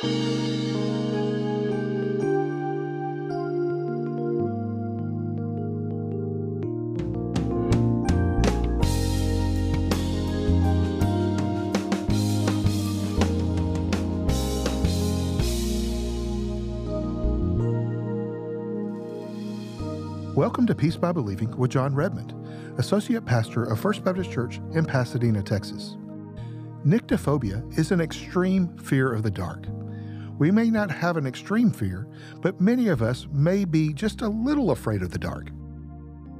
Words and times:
Welcome 0.00 0.14
to 20.66 20.76
Peace 20.76 20.96
by 20.96 21.10
Believing 21.10 21.50
with 21.56 21.72
John 21.72 21.92
Redmond, 21.96 22.34
Associate 22.78 23.24
Pastor 23.24 23.64
of 23.64 23.80
First 23.80 24.04
Baptist 24.04 24.30
Church 24.30 24.60
in 24.74 24.84
Pasadena, 24.84 25.42
Texas. 25.42 25.96
Nyctophobia 26.86 27.76
is 27.76 27.90
an 27.90 28.00
extreme 28.00 28.68
fear 28.78 29.12
of 29.12 29.24
the 29.24 29.30
dark. 29.32 29.66
We 30.38 30.52
may 30.52 30.70
not 30.70 30.90
have 30.90 31.16
an 31.16 31.26
extreme 31.26 31.72
fear, 31.72 32.06
but 32.40 32.60
many 32.60 32.88
of 32.88 33.02
us 33.02 33.26
may 33.32 33.64
be 33.64 33.92
just 33.92 34.22
a 34.22 34.28
little 34.28 34.70
afraid 34.70 35.02
of 35.02 35.10
the 35.10 35.18
dark. 35.18 35.50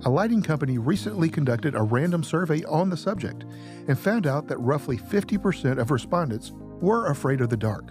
A 0.05 0.11
lighting 0.11 0.43
company 0.43 0.79
recently 0.79 1.29
conducted 1.29 1.75
a 1.75 1.83
random 1.83 2.23
survey 2.23 2.63
on 2.65 2.89
the 2.89 2.97
subject 2.97 3.45
and 3.89 3.99
found 3.99 4.29
out 4.29 4.47
that 4.47 4.59
roughly 4.59 4.97
50% 4.97 5.79
of 5.79 5.91
respondents 5.91 6.53
were 6.55 7.11
afraid 7.11 7.41
of 7.41 7.49
the 7.49 7.57
dark. 7.57 7.91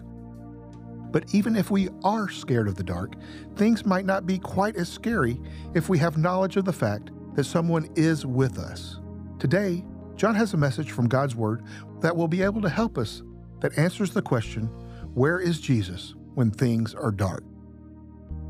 But 1.12 1.34
even 1.34 1.58
if 1.58 1.70
we 1.70 1.90
are 2.06 2.30
scared 2.30 2.70
of 2.70 2.76
the 2.76 2.84
dark, 2.84 3.16
things 3.58 3.86
might 3.86 4.06
not 4.06 4.26
be 4.26 4.40
quite 4.40 4.78
as 4.78 4.88
scary 4.88 5.42
if 5.76 5.90
we 5.90 5.98
have 5.98 6.18
knowledge 6.18 6.56
of 6.56 6.64
the 6.64 6.72
fact 6.72 7.12
that 7.36 7.44
someone 7.44 7.90
is 7.96 8.26
with 8.26 8.58
us. 8.58 9.02
Today, 9.40 9.84
John 10.16 10.36
has 10.36 10.54
a 10.54 10.58
message 10.58 10.92
from 10.92 11.10
God's 11.10 11.36
Word 11.36 11.66
that 12.00 12.16
will 12.16 12.30
be 12.30 12.42
able 12.42 12.62
to 12.62 12.70
help 12.70 12.98
us 12.98 13.22
that 13.60 13.78
answers 13.78 14.14
the 14.14 14.22
question 14.22 14.70
where 15.18 15.40
is 15.40 15.60
Jesus 15.60 16.14
when 16.36 16.52
things 16.52 16.94
are 16.94 17.10
dark? 17.10 17.44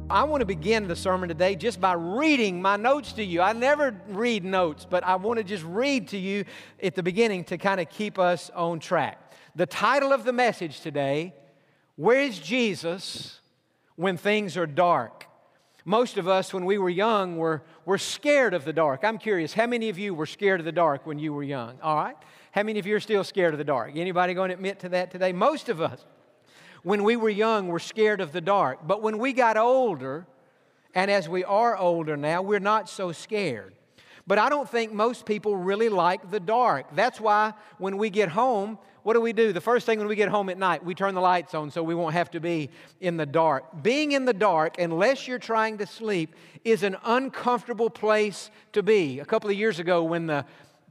I 0.10 0.26
want 0.26 0.42
to 0.42 0.46
begin 0.46 0.90
the 0.90 0.98
sermon 0.98 1.30
today 1.30 1.56
just 1.56 1.80
by 1.80 1.94
reading 1.94 2.62
my 2.62 2.76
notes 2.76 3.14
to 3.14 3.24
you. 3.24 3.42
I 3.42 3.54
never 3.54 3.96
read 4.10 4.44
notes, 4.44 4.86
but 4.90 5.02
I 5.06 5.16
want 5.16 5.38
to 5.38 5.46
just 5.46 5.64
read 5.64 6.10
to 6.10 6.18
you 6.18 6.44
at 6.84 6.94
the 6.94 7.04
beginning 7.04 7.46
to 7.46 7.58
kind 7.58 7.80
of 7.80 7.90
keep 7.90 8.20
us 8.20 8.52
on 8.54 8.82
track. 8.82 9.32
The 9.56 9.66
title 9.66 10.12
of 10.12 10.26
the 10.26 10.34
message 10.34 10.82
today 10.82 11.34
where 11.96 12.20
is 12.20 12.38
Jesus 12.38 13.40
when 13.96 14.18
things 14.18 14.58
are 14.58 14.68
dark? 14.68 15.26
Most 15.86 16.18
of 16.18 16.28
us, 16.28 16.54
when 16.54 16.66
we 16.66 16.78
were 16.78 16.90
young, 16.90 17.38
were, 17.38 17.64
were 17.86 17.98
scared 17.98 18.54
of 18.54 18.66
the 18.66 18.74
dark. 18.74 19.06
I'm 19.06 19.20
curious, 19.20 19.54
how 19.54 19.68
many 19.68 19.88
of 19.88 19.98
you 19.98 20.14
were 20.14 20.26
scared 20.26 20.60
of 20.60 20.66
the 20.66 20.74
dark 20.74 21.06
when 21.06 21.18
you 21.18 21.32
were 21.32 21.44
young? 21.44 21.80
All 21.82 21.96
right? 21.96 22.18
How 22.52 22.64
many 22.64 22.78
of 22.78 22.86
you 22.86 22.98
are 22.98 23.00
still 23.00 23.24
scared 23.24 23.54
of 23.54 23.58
the 23.58 23.64
dark? 23.64 23.96
Anybody 23.96 24.34
going 24.34 24.50
to 24.50 24.56
admit 24.56 24.82
to 24.82 24.90
that 24.90 25.12
today? 25.12 25.32
Most 25.32 25.70
of 25.70 25.80
us, 25.80 26.04
when 26.88 27.04
we 27.04 27.18
were 27.18 27.30
young, 27.30 27.66
we 27.66 27.74
were 27.74 27.80
scared 27.80 28.22
of 28.22 28.32
the 28.32 28.40
dark. 28.40 28.88
But 28.88 29.02
when 29.02 29.18
we 29.18 29.34
got 29.34 29.58
older, 29.58 30.26
and 30.96 31.12
as 31.12 31.28
we 31.28 31.44
are 31.44 31.76
older 31.76 32.16
now, 32.16 32.42
we're 32.42 32.60
not 32.62 32.88
so 32.88 33.12
scared. 33.12 33.76
But 34.26 34.38
I 34.38 34.48
don't 34.48 34.70
think 34.70 34.94
most 34.94 35.26
people 35.26 35.58
really 35.58 35.90
like 35.90 36.32
the 36.32 36.40
dark. 36.40 36.96
That's 36.96 37.20
why 37.20 37.52
when 37.78 37.98
we 37.98 38.10
get 38.10 38.30
home, 38.30 38.78
what 39.04 39.16
do 39.16 39.22
we 39.22 39.34
do? 39.34 39.52
The 39.52 39.60
first 39.60 39.86
thing 39.86 40.00
when 40.00 40.08
we 40.08 40.16
get 40.16 40.30
home 40.30 40.48
at 40.48 40.58
night, 40.58 40.82
we 40.82 40.96
turn 40.96 41.14
the 41.14 41.20
lights 41.20 41.54
on 41.54 41.72
so 41.72 41.84
we 41.84 41.94
won't 41.94 42.14
have 42.14 42.32
to 42.32 42.40
be 42.40 42.70
in 43.02 43.18
the 43.18 43.26
dark. 43.26 43.84
Being 43.84 44.14
in 44.14 44.24
the 44.24 44.34
dark, 44.34 44.80
unless 44.80 45.28
you're 45.28 45.40
trying 45.40 45.78
to 45.80 45.86
sleep, 45.86 46.36
is 46.64 46.84
an 46.84 46.96
uncomfortable 47.04 47.90
place 47.90 48.50
to 48.72 48.82
be. 48.82 49.20
A 49.20 49.26
couple 49.26 49.50
of 49.50 49.58
years 49.58 49.80
ago, 49.80 50.04
when 50.04 50.28
the 50.28 50.46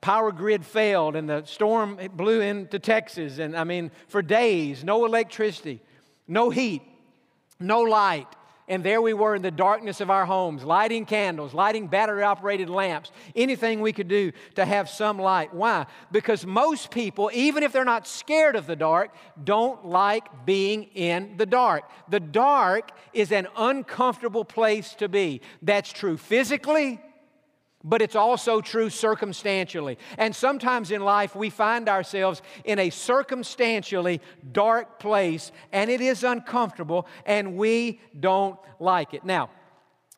power 0.06 0.30
grid 0.30 0.64
failed 0.64 1.16
and 1.16 1.28
the 1.28 1.44
storm 1.46 1.98
blew 2.14 2.40
into 2.40 2.78
Texas, 2.78 3.38
and 3.38 3.56
I 3.56 3.64
mean, 3.64 3.90
for 4.06 4.22
days, 4.22 4.84
no 4.84 5.04
electricity, 5.04 5.82
no 6.28 6.48
heat, 6.48 6.80
no 7.58 7.80
light. 7.80 8.28
And 8.68 8.84
there 8.84 9.02
we 9.02 9.14
were 9.14 9.34
in 9.34 9.42
the 9.42 9.50
darkness 9.50 10.00
of 10.00 10.08
our 10.08 10.24
homes, 10.24 10.62
lighting 10.62 11.06
candles, 11.06 11.54
lighting 11.54 11.88
battery 11.88 12.22
operated 12.22 12.70
lamps, 12.70 13.10
anything 13.34 13.80
we 13.80 13.92
could 13.92 14.06
do 14.06 14.30
to 14.54 14.64
have 14.64 14.88
some 14.88 15.18
light. 15.18 15.52
Why? 15.52 15.86
Because 16.12 16.46
most 16.46 16.92
people, 16.92 17.28
even 17.34 17.64
if 17.64 17.72
they're 17.72 17.84
not 17.84 18.06
scared 18.06 18.54
of 18.54 18.68
the 18.68 18.76
dark, 18.76 19.12
don't 19.42 19.86
like 19.86 20.46
being 20.46 20.84
in 20.94 21.36
the 21.36 21.46
dark. 21.46 21.82
The 22.08 22.20
dark 22.20 22.92
is 23.12 23.32
an 23.32 23.48
uncomfortable 23.56 24.44
place 24.44 24.94
to 25.00 25.08
be. 25.08 25.40
That's 25.62 25.92
true 25.92 26.16
physically, 26.16 27.00
but 27.86 28.02
it's 28.02 28.16
also 28.16 28.60
true 28.60 28.90
circumstantially. 28.90 29.96
And 30.18 30.34
sometimes 30.34 30.90
in 30.90 31.02
life, 31.02 31.36
we 31.36 31.48
find 31.48 31.88
ourselves 31.88 32.42
in 32.64 32.80
a 32.80 32.90
circumstantially 32.90 34.20
dark 34.52 34.98
place, 34.98 35.52
and 35.72 35.88
it 35.88 36.00
is 36.00 36.24
uncomfortable, 36.24 37.06
and 37.24 37.56
we 37.56 38.00
don't 38.18 38.58
like 38.80 39.14
it. 39.14 39.24
Now, 39.24 39.50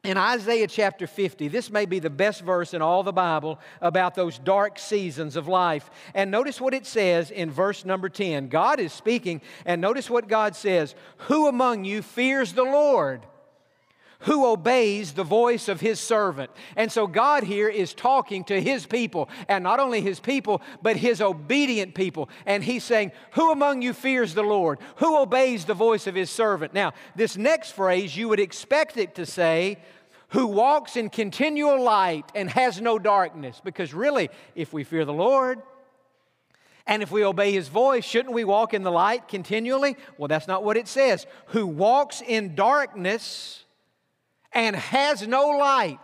in 0.02 0.16
Isaiah 0.16 0.66
chapter 0.66 1.06
50, 1.06 1.48
this 1.48 1.70
may 1.70 1.84
be 1.84 1.98
the 1.98 2.08
best 2.08 2.42
verse 2.42 2.72
in 2.72 2.80
all 2.80 3.02
the 3.02 3.12
Bible 3.12 3.58
about 3.82 4.14
those 4.14 4.38
dark 4.38 4.78
seasons 4.78 5.36
of 5.36 5.48
life. 5.48 5.90
And 6.14 6.30
notice 6.30 6.60
what 6.60 6.72
it 6.72 6.86
says 6.86 7.30
in 7.30 7.50
verse 7.50 7.84
number 7.84 8.08
10. 8.08 8.48
God 8.48 8.80
is 8.80 8.92
speaking, 8.94 9.42
and 9.66 9.82
notice 9.82 10.08
what 10.08 10.26
God 10.26 10.56
says 10.56 10.94
Who 11.26 11.48
among 11.48 11.84
you 11.84 12.00
fears 12.00 12.54
the 12.54 12.64
Lord? 12.64 13.26
Who 14.20 14.46
obeys 14.46 15.12
the 15.12 15.24
voice 15.24 15.68
of 15.68 15.80
his 15.80 16.00
servant. 16.00 16.50
And 16.76 16.90
so 16.90 17.06
God 17.06 17.44
here 17.44 17.68
is 17.68 17.94
talking 17.94 18.44
to 18.44 18.60
his 18.60 18.84
people, 18.84 19.28
and 19.48 19.62
not 19.62 19.78
only 19.78 20.00
his 20.00 20.18
people, 20.18 20.60
but 20.82 20.96
his 20.96 21.20
obedient 21.20 21.94
people. 21.94 22.28
And 22.44 22.64
he's 22.64 22.84
saying, 22.84 23.12
Who 23.32 23.52
among 23.52 23.82
you 23.82 23.92
fears 23.92 24.34
the 24.34 24.42
Lord? 24.42 24.80
Who 24.96 25.18
obeys 25.18 25.66
the 25.66 25.74
voice 25.74 26.06
of 26.06 26.14
his 26.14 26.30
servant? 26.30 26.74
Now, 26.74 26.92
this 27.14 27.36
next 27.36 27.72
phrase, 27.72 28.16
you 28.16 28.28
would 28.28 28.40
expect 28.40 28.96
it 28.96 29.14
to 29.16 29.26
say, 29.26 29.78
who 30.32 30.46
walks 30.46 30.96
in 30.96 31.08
continual 31.08 31.82
light 31.82 32.30
and 32.34 32.50
has 32.50 32.82
no 32.82 32.98
darkness. 32.98 33.62
Because 33.64 33.94
really, 33.94 34.28
if 34.54 34.74
we 34.74 34.84
fear 34.84 35.06
the 35.06 35.12
Lord, 35.12 35.62
and 36.86 37.02
if 37.02 37.10
we 37.10 37.24
obey 37.24 37.52
his 37.52 37.68
voice, 37.68 38.04
shouldn't 38.04 38.34
we 38.34 38.44
walk 38.44 38.74
in 38.74 38.82
the 38.82 38.90
light 38.90 39.28
continually? 39.28 39.96
Well, 40.18 40.28
that's 40.28 40.48
not 40.48 40.64
what 40.64 40.76
it 40.76 40.88
says. 40.88 41.26
Who 41.48 41.66
walks 41.66 42.20
in 42.20 42.54
darkness 42.54 43.64
and 44.52 44.76
has 44.76 45.26
no 45.26 45.48
light. 45.48 45.98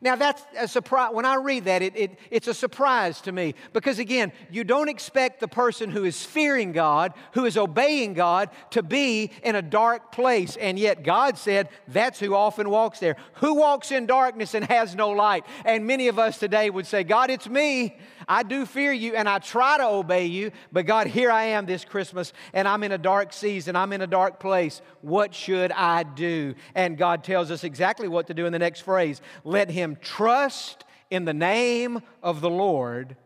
Now, 0.00 0.16
that's 0.16 0.44
a 0.58 0.68
surprise. 0.68 1.14
When 1.14 1.24
I 1.24 1.36
read 1.36 1.64
that, 1.64 1.80
it, 1.80 1.96
it, 1.96 2.18
it's 2.30 2.46
a 2.46 2.52
surprise 2.52 3.22
to 3.22 3.32
me 3.32 3.54
because, 3.72 3.98
again, 3.98 4.32
you 4.50 4.62
don't 4.62 4.90
expect 4.90 5.40
the 5.40 5.48
person 5.48 5.90
who 5.90 6.04
is 6.04 6.22
fearing 6.22 6.72
God, 6.72 7.14
who 7.32 7.46
is 7.46 7.56
obeying 7.56 8.12
God, 8.12 8.50
to 8.72 8.82
be 8.82 9.30
in 9.42 9.54
a 9.54 9.62
dark 9.62 10.12
place. 10.12 10.56
And 10.56 10.78
yet, 10.78 11.04
God 11.04 11.38
said 11.38 11.70
that's 11.88 12.20
who 12.20 12.34
often 12.34 12.68
walks 12.68 12.98
there. 12.98 13.16
Who 13.36 13.54
walks 13.54 13.92
in 13.92 14.04
darkness 14.04 14.52
and 14.52 14.66
has 14.66 14.94
no 14.94 15.08
light? 15.08 15.46
And 15.64 15.86
many 15.86 16.08
of 16.08 16.18
us 16.18 16.38
today 16.38 16.68
would 16.68 16.86
say, 16.86 17.02
God, 17.02 17.30
it's 17.30 17.48
me. 17.48 17.96
I 18.28 18.42
do 18.42 18.66
fear 18.66 18.92
you 18.92 19.14
and 19.14 19.28
I 19.28 19.38
try 19.38 19.78
to 19.78 19.86
obey 19.86 20.26
you, 20.26 20.50
but 20.72 20.86
God, 20.86 21.06
here 21.06 21.30
I 21.30 21.44
am 21.44 21.66
this 21.66 21.84
Christmas 21.84 22.32
and 22.52 22.66
I'm 22.66 22.82
in 22.82 22.92
a 22.92 22.98
dark 22.98 23.32
season. 23.32 23.76
I'm 23.76 23.92
in 23.92 24.00
a 24.00 24.06
dark 24.06 24.40
place. 24.40 24.82
What 25.00 25.34
should 25.34 25.72
I 25.72 26.02
do? 26.02 26.54
And 26.74 26.98
God 26.98 27.24
tells 27.24 27.50
us 27.50 27.64
exactly 27.64 28.08
what 28.08 28.26
to 28.28 28.34
do 28.34 28.46
in 28.46 28.52
the 28.52 28.58
next 28.58 28.80
phrase. 28.80 29.20
Let 29.44 29.70
him 29.70 29.96
trust 30.00 30.84
in 31.10 31.24
the 31.24 31.34
name 31.34 32.00
of 32.22 32.40
the 32.40 32.50
Lord 32.50 33.16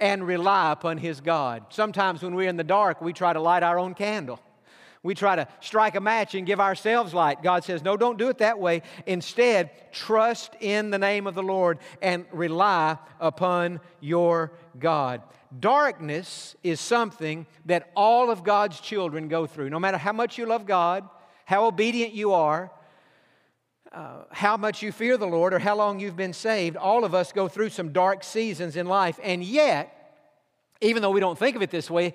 and 0.00 0.26
rely 0.26 0.72
upon 0.72 0.98
his 0.98 1.20
God. 1.20 1.66
Sometimes 1.70 2.22
when 2.22 2.34
we're 2.34 2.48
in 2.48 2.56
the 2.56 2.64
dark, 2.64 3.00
we 3.00 3.12
try 3.12 3.32
to 3.32 3.40
light 3.40 3.62
our 3.62 3.78
own 3.78 3.94
candle. 3.94 4.40
We 5.02 5.14
try 5.14 5.36
to 5.36 5.46
strike 5.60 5.94
a 5.94 6.00
match 6.00 6.34
and 6.34 6.46
give 6.46 6.60
ourselves 6.60 7.14
light. 7.14 7.42
God 7.42 7.64
says, 7.64 7.82
No, 7.82 7.96
don't 7.96 8.18
do 8.18 8.28
it 8.28 8.38
that 8.38 8.58
way. 8.58 8.82
Instead, 9.06 9.70
trust 9.92 10.54
in 10.60 10.90
the 10.90 10.98
name 10.98 11.26
of 11.26 11.34
the 11.34 11.42
Lord 11.42 11.78
and 12.02 12.26
rely 12.32 12.98
upon 13.20 13.80
your 14.00 14.52
God. 14.78 15.22
Darkness 15.58 16.56
is 16.62 16.80
something 16.80 17.46
that 17.66 17.90
all 17.94 18.30
of 18.30 18.42
God's 18.42 18.80
children 18.80 19.28
go 19.28 19.46
through. 19.46 19.70
No 19.70 19.78
matter 19.78 19.98
how 19.98 20.12
much 20.12 20.38
you 20.38 20.46
love 20.46 20.66
God, 20.66 21.08
how 21.44 21.66
obedient 21.66 22.12
you 22.12 22.32
are, 22.32 22.70
uh, 23.92 24.24
how 24.30 24.56
much 24.56 24.82
you 24.82 24.92
fear 24.92 25.16
the 25.16 25.26
Lord, 25.26 25.54
or 25.54 25.58
how 25.58 25.76
long 25.76 26.00
you've 26.00 26.16
been 26.16 26.32
saved, 26.32 26.76
all 26.76 27.04
of 27.04 27.14
us 27.14 27.32
go 27.32 27.48
through 27.48 27.70
some 27.70 27.92
dark 27.92 28.24
seasons 28.24 28.76
in 28.76 28.86
life. 28.86 29.18
And 29.22 29.42
yet, 29.42 29.92
even 30.80 31.00
though 31.00 31.10
we 31.10 31.20
don't 31.20 31.38
think 31.38 31.56
of 31.56 31.62
it 31.62 31.70
this 31.70 31.90
way, 31.90 32.14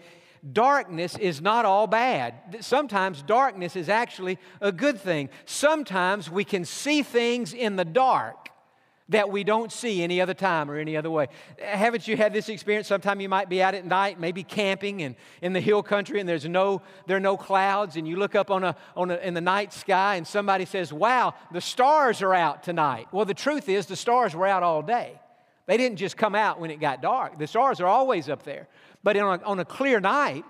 darkness 0.54 1.18
is 1.18 1.42
not 1.42 1.66
all 1.66 1.88
bad. 1.88 2.34
Sometimes 2.62 3.22
darkness 3.22 3.76
is 3.76 3.90
actually 3.90 4.40
a 4.60 4.72
good 4.72 5.00
thing. 5.00 5.30
Sometimes 5.46 6.30
we 6.30 6.44
can 6.44 6.66
see 6.66 7.04
things 7.04 7.54
in 7.54 7.76
the 7.76 7.86
dark 7.86 8.50
that 9.12 9.30
we 9.30 9.44
don't 9.44 9.74
see 9.74 10.02
any 10.02 10.22
other 10.22 10.34
time 10.34 10.72
or 10.72 10.78
any 10.78 10.96
other 10.96 11.12
way. 11.12 11.28
Haven't 11.60 12.08
you 12.08 12.16
had 12.16 12.32
this 12.32 12.48
experience? 12.48 12.88
Sometime 12.88 13.20
you 13.20 13.28
might 13.28 13.50
be 13.50 13.62
out 13.62 13.76
at 13.76 13.86
night, 13.86 14.20
maybe 14.20 14.42
camping 14.42 15.04
and 15.04 15.16
in 15.42 15.52
the 15.52 15.60
hill 15.60 15.84
country, 15.84 16.20
and 16.22 16.28
there's 16.28 16.48
no 16.48 16.82
there 17.08 17.18
are 17.18 17.22
no 17.22 17.36
clouds, 17.36 17.98
and 17.98 18.08
you 18.08 18.16
look 18.16 18.36
up 18.36 18.50
on 18.50 18.64
a 18.64 18.76
on 18.96 19.12
a, 19.12 19.18
in 19.18 19.34
the 19.34 19.42
night 19.42 19.74
sky, 19.74 20.16
and 20.16 20.26
somebody 20.26 20.66
says, 20.66 20.94
"Wow, 20.94 21.34
the 21.52 21.62
stars 21.62 22.22
are 22.22 22.34
out 22.34 22.64
tonight." 22.64 23.08
Well, 23.12 23.26
the 23.26 23.34
truth 23.34 23.68
is, 23.68 23.86
the 23.86 23.98
stars 23.98 24.34
were 24.34 24.48
out 24.48 24.64
all 24.64 24.82
day. 24.82 25.20
They 25.66 25.78
didn't 25.78 25.98
just 25.98 26.18
come 26.18 26.34
out 26.34 26.60
when 26.60 26.72
it 26.72 26.80
got 26.80 27.02
dark. 27.02 27.38
The 27.38 27.48
stars 27.48 27.80
are 27.82 27.88
always 27.88 28.30
up 28.30 28.44
there. 28.44 28.68
But 29.04 29.18
on 29.18 29.40
a, 29.40 29.44
on 29.44 29.60
a 29.60 29.66
clear 29.66 30.00
night, 30.00 30.46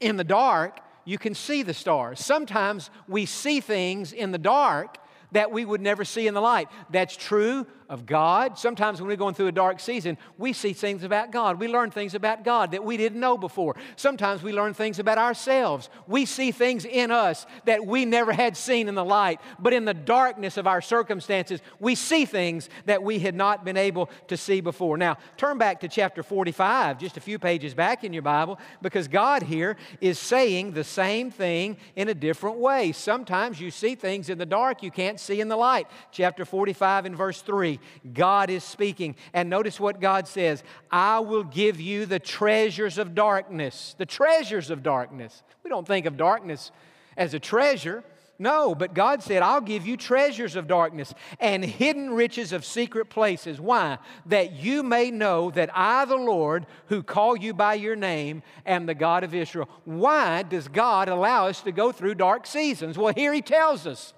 in 0.00 0.16
the 0.16 0.24
dark, 0.24 0.80
you 1.04 1.18
can 1.18 1.34
see 1.34 1.62
the 1.62 1.74
stars. 1.74 2.24
Sometimes 2.24 2.90
we 3.08 3.26
see 3.26 3.60
things 3.60 4.12
in 4.12 4.32
the 4.32 4.38
dark 4.38 4.96
that 5.32 5.50
we 5.50 5.64
would 5.64 5.80
never 5.80 6.04
see 6.04 6.26
in 6.26 6.34
the 6.34 6.40
light. 6.40 6.68
That's 6.90 7.16
true 7.16 7.66
of 7.90 8.06
God. 8.06 8.56
Sometimes 8.56 9.00
when 9.00 9.08
we're 9.08 9.16
going 9.16 9.34
through 9.34 9.48
a 9.48 9.52
dark 9.52 9.80
season, 9.80 10.16
we 10.38 10.52
see 10.52 10.72
things 10.72 11.02
about 11.02 11.32
God. 11.32 11.58
We 11.58 11.66
learn 11.66 11.90
things 11.90 12.14
about 12.14 12.44
God 12.44 12.70
that 12.70 12.84
we 12.84 12.96
didn't 12.96 13.18
know 13.18 13.36
before. 13.36 13.74
Sometimes 13.96 14.44
we 14.44 14.52
learn 14.52 14.74
things 14.74 15.00
about 15.00 15.18
ourselves. 15.18 15.90
We 16.06 16.24
see 16.24 16.52
things 16.52 16.84
in 16.84 17.10
us 17.10 17.46
that 17.64 17.84
we 17.84 18.04
never 18.04 18.32
had 18.32 18.56
seen 18.56 18.88
in 18.88 18.94
the 18.94 19.04
light. 19.04 19.40
But 19.58 19.72
in 19.72 19.84
the 19.84 19.92
darkness 19.92 20.56
of 20.56 20.68
our 20.68 20.80
circumstances, 20.80 21.60
we 21.80 21.96
see 21.96 22.24
things 22.24 22.70
that 22.86 23.02
we 23.02 23.18
had 23.18 23.34
not 23.34 23.64
been 23.64 23.76
able 23.76 24.08
to 24.28 24.36
see 24.36 24.60
before. 24.60 24.96
Now, 24.96 25.18
turn 25.36 25.58
back 25.58 25.80
to 25.80 25.88
chapter 25.88 26.22
45, 26.22 26.96
just 26.98 27.16
a 27.16 27.20
few 27.20 27.40
pages 27.40 27.74
back 27.74 28.04
in 28.04 28.12
your 28.12 28.22
Bible, 28.22 28.60
because 28.80 29.08
God 29.08 29.42
here 29.42 29.76
is 30.00 30.16
saying 30.20 30.72
the 30.72 30.84
same 30.84 31.32
thing 31.32 31.76
in 31.96 32.08
a 32.08 32.14
different 32.14 32.58
way. 32.58 32.92
Sometimes 32.92 33.60
you 33.60 33.72
see 33.72 33.96
things 33.96 34.30
in 34.30 34.38
the 34.38 34.46
dark 34.46 34.84
you 34.84 34.92
can't 34.92 35.18
see 35.18 35.40
in 35.40 35.48
the 35.48 35.56
light. 35.56 35.88
Chapter 36.12 36.44
45 36.44 37.06
and 37.06 37.16
verse 37.16 37.42
3. 37.42 37.79
God 38.12 38.50
is 38.50 38.64
speaking. 38.64 39.16
And 39.32 39.50
notice 39.50 39.78
what 39.80 40.00
God 40.00 40.28
says 40.28 40.62
I 40.90 41.20
will 41.20 41.44
give 41.44 41.80
you 41.80 42.06
the 42.06 42.18
treasures 42.18 42.98
of 42.98 43.14
darkness. 43.14 43.94
The 43.98 44.06
treasures 44.06 44.70
of 44.70 44.82
darkness. 44.82 45.42
We 45.64 45.70
don't 45.70 45.86
think 45.86 46.06
of 46.06 46.16
darkness 46.16 46.70
as 47.16 47.34
a 47.34 47.40
treasure. 47.40 48.04
No, 48.40 48.74
but 48.74 48.94
God 48.94 49.22
said, 49.22 49.42
I'll 49.42 49.60
give 49.60 49.86
you 49.86 49.98
treasures 49.98 50.56
of 50.56 50.66
darkness 50.66 51.12
and 51.40 51.62
hidden 51.62 52.14
riches 52.14 52.54
of 52.54 52.64
secret 52.64 53.10
places. 53.10 53.60
Why? 53.60 53.98
That 54.24 54.52
you 54.52 54.82
may 54.82 55.10
know 55.10 55.50
that 55.50 55.68
I, 55.74 56.06
the 56.06 56.16
Lord, 56.16 56.66
who 56.86 57.02
call 57.02 57.36
you 57.36 57.52
by 57.52 57.74
your 57.74 57.96
name, 57.96 58.42
am 58.64 58.86
the 58.86 58.94
God 58.94 59.24
of 59.24 59.34
Israel. 59.34 59.68
Why 59.84 60.42
does 60.42 60.68
God 60.68 61.10
allow 61.10 61.48
us 61.48 61.60
to 61.60 61.70
go 61.70 61.92
through 61.92 62.14
dark 62.14 62.46
seasons? 62.46 62.96
Well, 62.96 63.12
here 63.14 63.34
He 63.34 63.42
tells 63.42 63.86
us 63.86 64.14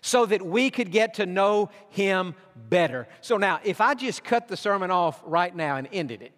so 0.00 0.26
that 0.26 0.44
we 0.44 0.70
could 0.70 0.90
get 0.90 1.14
to 1.14 1.26
know 1.26 1.70
Him 1.90 2.34
better. 2.54 3.08
So 3.20 3.36
now, 3.36 3.60
if 3.64 3.80
I 3.80 3.94
just 3.94 4.24
cut 4.24 4.48
the 4.48 4.56
sermon 4.56 4.90
off 4.90 5.20
right 5.24 5.54
now 5.54 5.76
and 5.76 5.88
ended 5.92 6.22
it, 6.22 6.32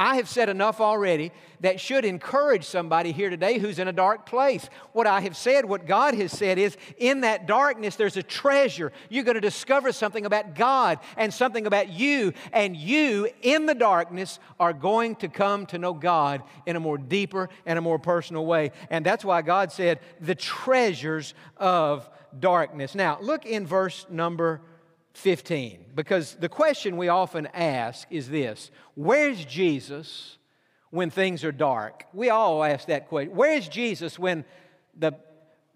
I 0.00 0.14
have 0.14 0.28
said 0.28 0.48
enough 0.48 0.80
already 0.80 1.32
that 1.58 1.80
should 1.80 2.04
encourage 2.04 2.64
somebody 2.64 3.10
here 3.10 3.30
today 3.30 3.58
who's 3.58 3.80
in 3.80 3.88
a 3.88 3.92
dark 3.92 4.26
place. 4.26 4.70
What 4.92 5.08
I 5.08 5.20
have 5.22 5.36
said, 5.36 5.64
what 5.64 5.86
God 5.88 6.14
has 6.14 6.30
said 6.30 6.56
is 6.56 6.76
in 6.98 7.22
that 7.22 7.48
darkness, 7.48 7.96
there's 7.96 8.16
a 8.16 8.22
treasure. 8.22 8.92
You're 9.08 9.24
going 9.24 9.34
to 9.34 9.40
discover 9.40 9.90
something 9.90 10.24
about 10.24 10.54
God 10.54 11.00
and 11.16 11.34
something 11.34 11.66
about 11.66 11.88
you, 11.88 12.32
and 12.52 12.76
you 12.76 13.28
in 13.42 13.66
the 13.66 13.74
darkness 13.74 14.38
are 14.60 14.72
going 14.72 15.16
to 15.16 15.26
come 15.26 15.66
to 15.66 15.78
know 15.78 15.94
God 15.94 16.44
in 16.64 16.76
a 16.76 16.80
more 16.80 16.96
deeper 16.96 17.48
and 17.66 17.76
a 17.76 17.82
more 17.82 17.98
personal 17.98 18.46
way. 18.46 18.70
And 18.90 19.04
that's 19.04 19.24
why 19.24 19.42
God 19.42 19.72
said, 19.72 19.98
the 20.20 20.36
treasures 20.36 21.34
of 21.56 22.08
darkness. 22.38 22.94
Now, 22.94 23.18
look 23.20 23.46
in 23.46 23.66
verse 23.66 24.06
number 24.10 24.60
15, 25.14 25.86
because 25.94 26.34
the 26.36 26.48
question 26.48 26.96
we 26.96 27.08
often 27.08 27.46
ask 27.48 28.06
is 28.10 28.28
this 28.28 28.70
Where's 28.94 29.44
Jesus 29.44 30.38
when 30.90 31.10
things 31.10 31.44
are 31.44 31.52
dark? 31.52 32.04
We 32.12 32.30
all 32.30 32.62
ask 32.62 32.86
that 32.88 33.08
question. 33.08 33.34
Where's 33.34 33.68
Jesus 33.68 34.18
when 34.18 34.44
the 34.96 35.12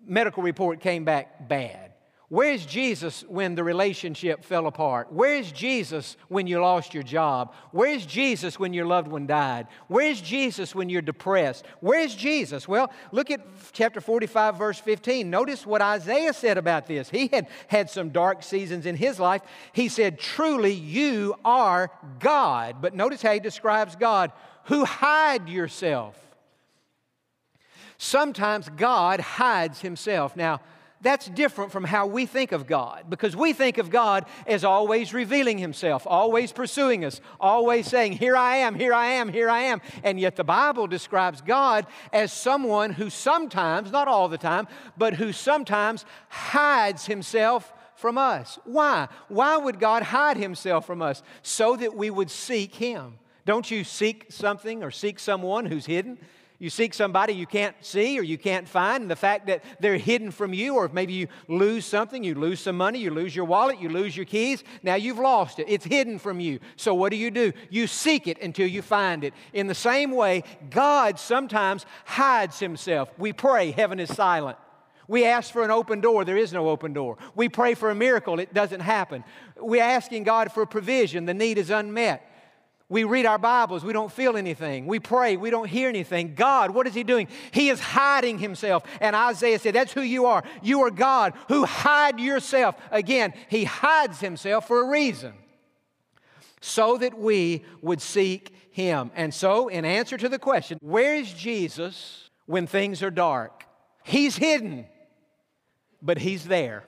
medical 0.06 0.42
report 0.42 0.80
came 0.80 1.04
back 1.04 1.48
bad? 1.48 1.91
Where's 2.32 2.64
Jesus 2.64 3.26
when 3.28 3.56
the 3.56 3.62
relationship 3.62 4.42
fell 4.42 4.66
apart? 4.66 5.08
Where's 5.10 5.52
Jesus 5.52 6.16
when 6.28 6.46
you 6.46 6.62
lost 6.62 6.94
your 6.94 7.02
job? 7.02 7.52
Where's 7.72 8.06
Jesus 8.06 8.58
when 8.58 8.72
your 8.72 8.86
loved 8.86 9.08
one 9.08 9.26
died? 9.26 9.66
Where's 9.86 10.18
Jesus 10.18 10.74
when 10.74 10.88
you're 10.88 11.02
depressed? 11.02 11.66
Where's 11.80 12.14
Jesus? 12.14 12.66
Well, 12.66 12.90
look 13.10 13.30
at 13.30 13.42
chapter 13.74 14.00
45, 14.00 14.56
verse 14.56 14.78
15. 14.78 15.28
Notice 15.28 15.66
what 15.66 15.82
Isaiah 15.82 16.32
said 16.32 16.56
about 16.56 16.86
this. 16.86 17.10
He 17.10 17.26
had 17.26 17.48
had 17.68 17.90
some 17.90 18.08
dark 18.08 18.42
seasons 18.42 18.86
in 18.86 18.96
his 18.96 19.20
life. 19.20 19.42
He 19.74 19.90
said, 19.90 20.18
Truly, 20.18 20.72
you 20.72 21.34
are 21.44 21.90
God. 22.18 22.76
But 22.80 22.94
notice 22.94 23.20
how 23.20 23.34
he 23.34 23.40
describes 23.40 23.94
God 23.94 24.32
who 24.64 24.86
hide 24.86 25.50
yourself. 25.50 26.18
Sometimes 27.98 28.70
God 28.70 29.20
hides 29.20 29.82
himself. 29.82 30.34
Now, 30.34 30.62
that's 31.02 31.26
different 31.26 31.72
from 31.72 31.84
how 31.84 32.06
we 32.06 32.26
think 32.26 32.52
of 32.52 32.66
God 32.66 33.04
because 33.10 33.34
we 33.34 33.52
think 33.52 33.78
of 33.78 33.90
God 33.90 34.24
as 34.46 34.64
always 34.64 35.12
revealing 35.12 35.58
Himself, 35.58 36.06
always 36.06 36.52
pursuing 36.52 37.04
us, 37.04 37.20
always 37.40 37.88
saying, 37.88 38.12
Here 38.12 38.36
I 38.36 38.56
am, 38.56 38.76
here 38.76 38.94
I 38.94 39.06
am, 39.06 39.28
here 39.28 39.50
I 39.50 39.62
am. 39.62 39.80
And 40.04 40.18
yet 40.18 40.36
the 40.36 40.44
Bible 40.44 40.86
describes 40.86 41.40
God 41.40 41.86
as 42.12 42.32
someone 42.32 42.92
who 42.92 43.10
sometimes, 43.10 43.90
not 43.90 44.06
all 44.06 44.28
the 44.28 44.38
time, 44.38 44.68
but 44.96 45.14
who 45.14 45.32
sometimes 45.32 46.04
hides 46.28 47.06
Himself 47.06 47.72
from 47.96 48.16
us. 48.16 48.58
Why? 48.64 49.08
Why 49.28 49.56
would 49.56 49.80
God 49.80 50.04
hide 50.04 50.36
Himself 50.36 50.86
from 50.86 51.02
us? 51.02 51.22
So 51.42 51.76
that 51.76 51.96
we 51.96 52.10
would 52.10 52.30
seek 52.30 52.76
Him. 52.76 53.18
Don't 53.44 53.70
you 53.70 53.82
seek 53.82 54.26
something 54.30 54.84
or 54.84 54.92
seek 54.92 55.18
someone 55.18 55.66
who's 55.66 55.86
hidden? 55.86 56.18
You 56.62 56.70
seek 56.70 56.94
somebody 56.94 57.32
you 57.32 57.44
can't 57.44 57.74
see 57.80 58.16
or 58.20 58.22
you 58.22 58.38
can't 58.38 58.68
find, 58.68 59.02
and 59.02 59.10
the 59.10 59.16
fact 59.16 59.48
that 59.48 59.64
they're 59.80 59.96
hidden 59.96 60.30
from 60.30 60.54
you, 60.54 60.76
or 60.76 60.84
if 60.84 60.92
maybe 60.92 61.12
you 61.12 61.26
lose 61.48 61.84
something, 61.84 62.22
you 62.22 62.36
lose 62.36 62.60
some 62.60 62.76
money, 62.76 63.00
you 63.00 63.10
lose 63.10 63.34
your 63.34 63.46
wallet, 63.46 63.80
you 63.80 63.88
lose 63.88 64.16
your 64.16 64.26
keys, 64.26 64.62
now 64.84 64.94
you've 64.94 65.18
lost 65.18 65.58
it. 65.58 65.66
It's 65.68 65.84
hidden 65.84 66.20
from 66.20 66.38
you. 66.38 66.60
So 66.76 66.94
what 66.94 67.10
do 67.10 67.16
you 67.16 67.32
do? 67.32 67.52
You 67.68 67.88
seek 67.88 68.28
it 68.28 68.40
until 68.40 68.68
you 68.68 68.80
find 68.80 69.24
it. 69.24 69.34
In 69.52 69.66
the 69.66 69.74
same 69.74 70.12
way, 70.12 70.44
God 70.70 71.18
sometimes 71.18 71.84
hides 72.04 72.60
himself. 72.60 73.10
We 73.18 73.32
pray, 73.32 73.72
heaven 73.72 73.98
is 73.98 74.14
silent. 74.14 74.56
We 75.08 75.24
ask 75.24 75.52
for 75.52 75.64
an 75.64 75.72
open 75.72 76.00
door, 76.00 76.24
there 76.24 76.36
is 76.36 76.52
no 76.52 76.68
open 76.68 76.92
door. 76.92 77.18
We 77.34 77.48
pray 77.48 77.74
for 77.74 77.90
a 77.90 77.94
miracle, 77.96 78.38
it 78.38 78.54
doesn't 78.54 78.78
happen. 78.78 79.24
We're 79.56 79.82
asking 79.82 80.22
God 80.22 80.52
for 80.52 80.64
provision, 80.64 81.26
the 81.26 81.34
need 81.34 81.58
is 81.58 81.70
unmet. 81.70 82.24
We 82.92 83.04
read 83.04 83.24
our 83.24 83.38
Bibles, 83.38 83.84
we 83.84 83.94
don't 83.94 84.12
feel 84.12 84.36
anything. 84.36 84.84
We 84.84 85.00
pray, 85.00 85.38
we 85.38 85.48
don't 85.48 85.66
hear 85.66 85.88
anything. 85.88 86.34
God, 86.34 86.72
what 86.72 86.86
is 86.86 86.92
He 86.92 87.04
doing? 87.04 87.26
He 87.50 87.70
is 87.70 87.80
hiding 87.80 88.38
Himself. 88.38 88.82
And 89.00 89.16
Isaiah 89.16 89.58
said, 89.58 89.74
That's 89.74 89.94
who 89.94 90.02
you 90.02 90.26
are. 90.26 90.44
You 90.62 90.82
are 90.82 90.90
God 90.90 91.32
who 91.48 91.64
hide 91.64 92.20
yourself. 92.20 92.76
Again, 92.90 93.32
He 93.48 93.64
hides 93.64 94.20
Himself 94.20 94.68
for 94.68 94.82
a 94.82 94.88
reason 94.88 95.32
so 96.60 96.98
that 96.98 97.18
we 97.18 97.64
would 97.80 98.02
seek 98.02 98.54
Him. 98.72 99.10
And 99.14 99.32
so, 99.32 99.68
in 99.68 99.86
answer 99.86 100.18
to 100.18 100.28
the 100.28 100.38
question, 100.38 100.76
where 100.82 101.14
is 101.14 101.32
Jesus 101.32 102.28
when 102.44 102.66
things 102.66 103.02
are 103.02 103.10
dark? 103.10 103.64
He's 104.04 104.36
hidden, 104.36 104.84
but 106.02 106.18
He's 106.18 106.44
there. 106.44 106.84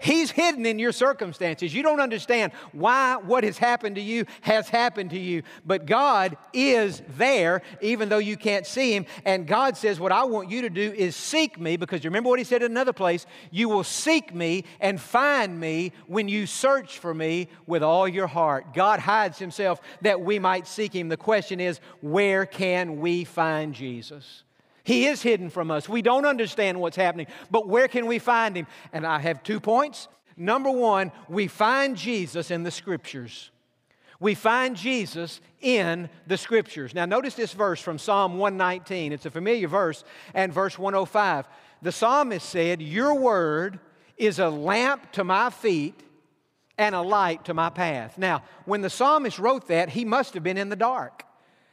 He's 0.00 0.30
hidden 0.30 0.64
in 0.64 0.78
your 0.78 0.92
circumstances. 0.92 1.74
You 1.74 1.82
don't 1.82 2.00
understand 2.00 2.52
why 2.72 3.16
what 3.16 3.44
has 3.44 3.58
happened 3.58 3.96
to 3.96 4.02
you 4.02 4.24
has 4.40 4.68
happened 4.68 5.10
to 5.10 5.18
you. 5.18 5.42
But 5.66 5.84
God 5.84 6.38
is 6.54 7.02
there, 7.18 7.60
even 7.82 8.08
though 8.08 8.18
you 8.18 8.38
can't 8.38 8.66
see 8.66 8.94
Him. 8.94 9.04
And 9.26 9.46
God 9.46 9.76
says, 9.76 10.00
What 10.00 10.10
I 10.10 10.24
want 10.24 10.50
you 10.50 10.62
to 10.62 10.70
do 10.70 10.92
is 10.92 11.14
seek 11.14 11.60
me, 11.60 11.76
because 11.76 12.02
you 12.02 12.08
remember 12.08 12.30
what 12.30 12.38
He 12.38 12.44
said 12.44 12.62
in 12.62 12.70
another 12.70 12.94
place 12.94 13.26
you 13.50 13.68
will 13.68 13.84
seek 13.84 14.34
me 14.34 14.64
and 14.80 15.00
find 15.00 15.60
me 15.60 15.92
when 16.06 16.28
you 16.28 16.46
search 16.46 16.98
for 16.98 17.12
me 17.12 17.48
with 17.66 17.82
all 17.82 18.08
your 18.08 18.26
heart. 18.26 18.72
God 18.72 19.00
hides 19.00 19.38
Himself 19.38 19.80
that 20.00 20.20
we 20.20 20.38
might 20.38 20.66
seek 20.66 20.94
Him. 20.94 21.08
The 21.08 21.16
question 21.18 21.60
is, 21.60 21.78
where 22.00 22.46
can 22.46 23.00
we 23.00 23.24
find 23.24 23.74
Jesus? 23.74 24.44
He 24.90 25.06
is 25.06 25.22
hidden 25.22 25.50
from 25.50 25.70
us. 25.70 25.88
We 25.88 26.02
don't 26.02 26.26
understand 26.26 26.80
what's 26.80 26.96
happening, 26.96 27.28
but 27.48 27.68
where 27.68 27.86
can 27.86 28.06
we 28.06 28.18
find 28.18 28.56
him? 28.56 28.66
And 28.92 29.06
I 29.06 29.20
have 29.20 29.40
two 29.44 29.60
points. 29.60 30.08
Number 30.36 30.68
one, 30.68 31.12
we 31.28 31.46
find 31.46 31.96
Jesus 31.96 32.50
in 32.50 32.64
the 32.64 32.72
scriptures. 32.72 33.52
We 34.18 34.34
find 34.34 34.76
Jesus 34.76 35.40
in 35.60 36.10
the 36.26 36.36
scriptures. 36.36 36.92
Now, 36.92 37.04
notice 37.04 37.34
this 37.34 37.52
verse 37.52 37.80
from 37.80 37.98
Psalm 37.98 38.36
119. 38.36 39.12
It's 39.12 39.26
a 39.26 39.30
familiar 39.30 39.68
verse, 39.68 40.02
and 40.34 40.52
verse 40.52 40.76
105. 40.76 41.46
The 41.82 41.92
psalmist 41.92 42.48
said, 42.48 42.82
Your 42.82 43.14
word 43.14 43.78
is 44.16 44.40
a 44.40 44.50
lamp 44.50 45.12
to 45.12 45.22
my 45.22 45.50
feet 45.50 46.02
and 46.78 46.96
a 46.96 47.00
light 47.00 47.44
to 47.44 47.54
my 47.54 47.70
path. 47.70 48.18
Now, 48.18 48.42
when 48.64 48.80
the 48.80 48.90
psalmist 48.90 49.38
wrote 49.38 49.68
that, 49.68 49.90
he 49.90 50.04
must 50.04 50.34
have 50.34 50.42
been 50.42 50.58
in 50.58 50.68
the 50.68 50.74
dark. 50.74 51.26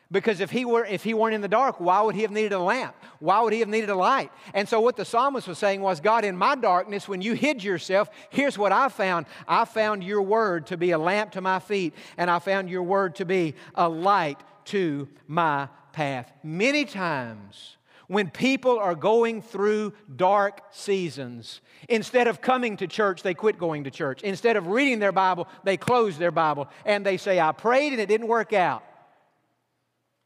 Because 0.10 0.40
if 0.40 0.52
he, 0.52 0.64
were, 0.64 0.86
if 0.86 1.04
he 1.04 1.14
weren't 1.14 1.36
in 1.36 1.42
the 1.42 1.50
dark, 1.50 1.82
why 1.82 2.02
would 2.02 2.16
he 2.16 2.22
have 2.22 2.32
needed 2.32 2.54
a 2.54 2.60
lamp? 2.60 2.96
Why 3.20 3.42
would 3.42 3.52
he 3.52 3.60
have 3.60 3.68
needed 3.68 3.90
a 3.90 3.96
light? 3.96 4.32
And 4.54 4.68
so, 4.68 4.80
what 4.80 4.96
the 4.96 5.04
psalmist 5.04 5.48
was 5.48 5.58
saying 5.58 5.82
was, 5.82 6.00
God, 6.00 6.24
in 6.24 6.38
my 6.38 6.56
darkness, 6.56 7.10
when 7.10 7.22
you 7.22 7.34
hid 7.34 7.62
yourself, 7.62 8.10
here's 8.30 8.58
what 8.58 8.72
I 8.72 8.88
found. 8.88 9.26
I 9.48 9.66
found 9.66 10.04
your 10.04 10.22
word 10.22 10.68
to 10.68 10.78
be 10.78 10.92
a 10.92 10.98
lamp 10.98 11.32
to 11.34 11.42
my 11.42 11.60
feet, 11.60 11.94
and 12.18 12.32
I 12.32 12.40
found 12.40 12.70
your 12.70 12.84
word 12.84 13.16
to 13.16 13.26
be 13.26 13.56
a 13.76 13.90
light 13.90 14.40
to 14.66 15.10
my 15.28 15.68
path. 15.92 16.32
Many 16.42 16.86
times, 16.86 17.76
when 18.08 18.30
people 18.30 18.80
are 18.80 18.96
going 18.96 19.42
through 19.42 19.92
dark 20.16 20.62
seasons, 20.72 21.60
instead 21.90 22.28
of 22.28 22.40
coming 22.40 22.78
to 22.78 22.88
church, 22.88 23.24
they 23.24 23.34
quit 23.34 23.58
going 23.58 23.84
to 23.84 23.92
church. 23.92 24.22
Instead 24.22 24.56
of 24.56 24.68
reading 24.68 25.00
their 25.00 25.12
Bible, 25.12 25.50
they 25.66 25.76
close 25.76 26.18
their 26.18 26.32
Bible 26.32 26.70
and 26.86 27.06
they 27.06 27.18
say, 27.18 27.42
I 27.42 27.52
prayed 27.52 27.92
and 27.92 28.02
it 28.02 28.08
didn't 28.08 28.28
work 28.28 28.54
out. 28.54 28.84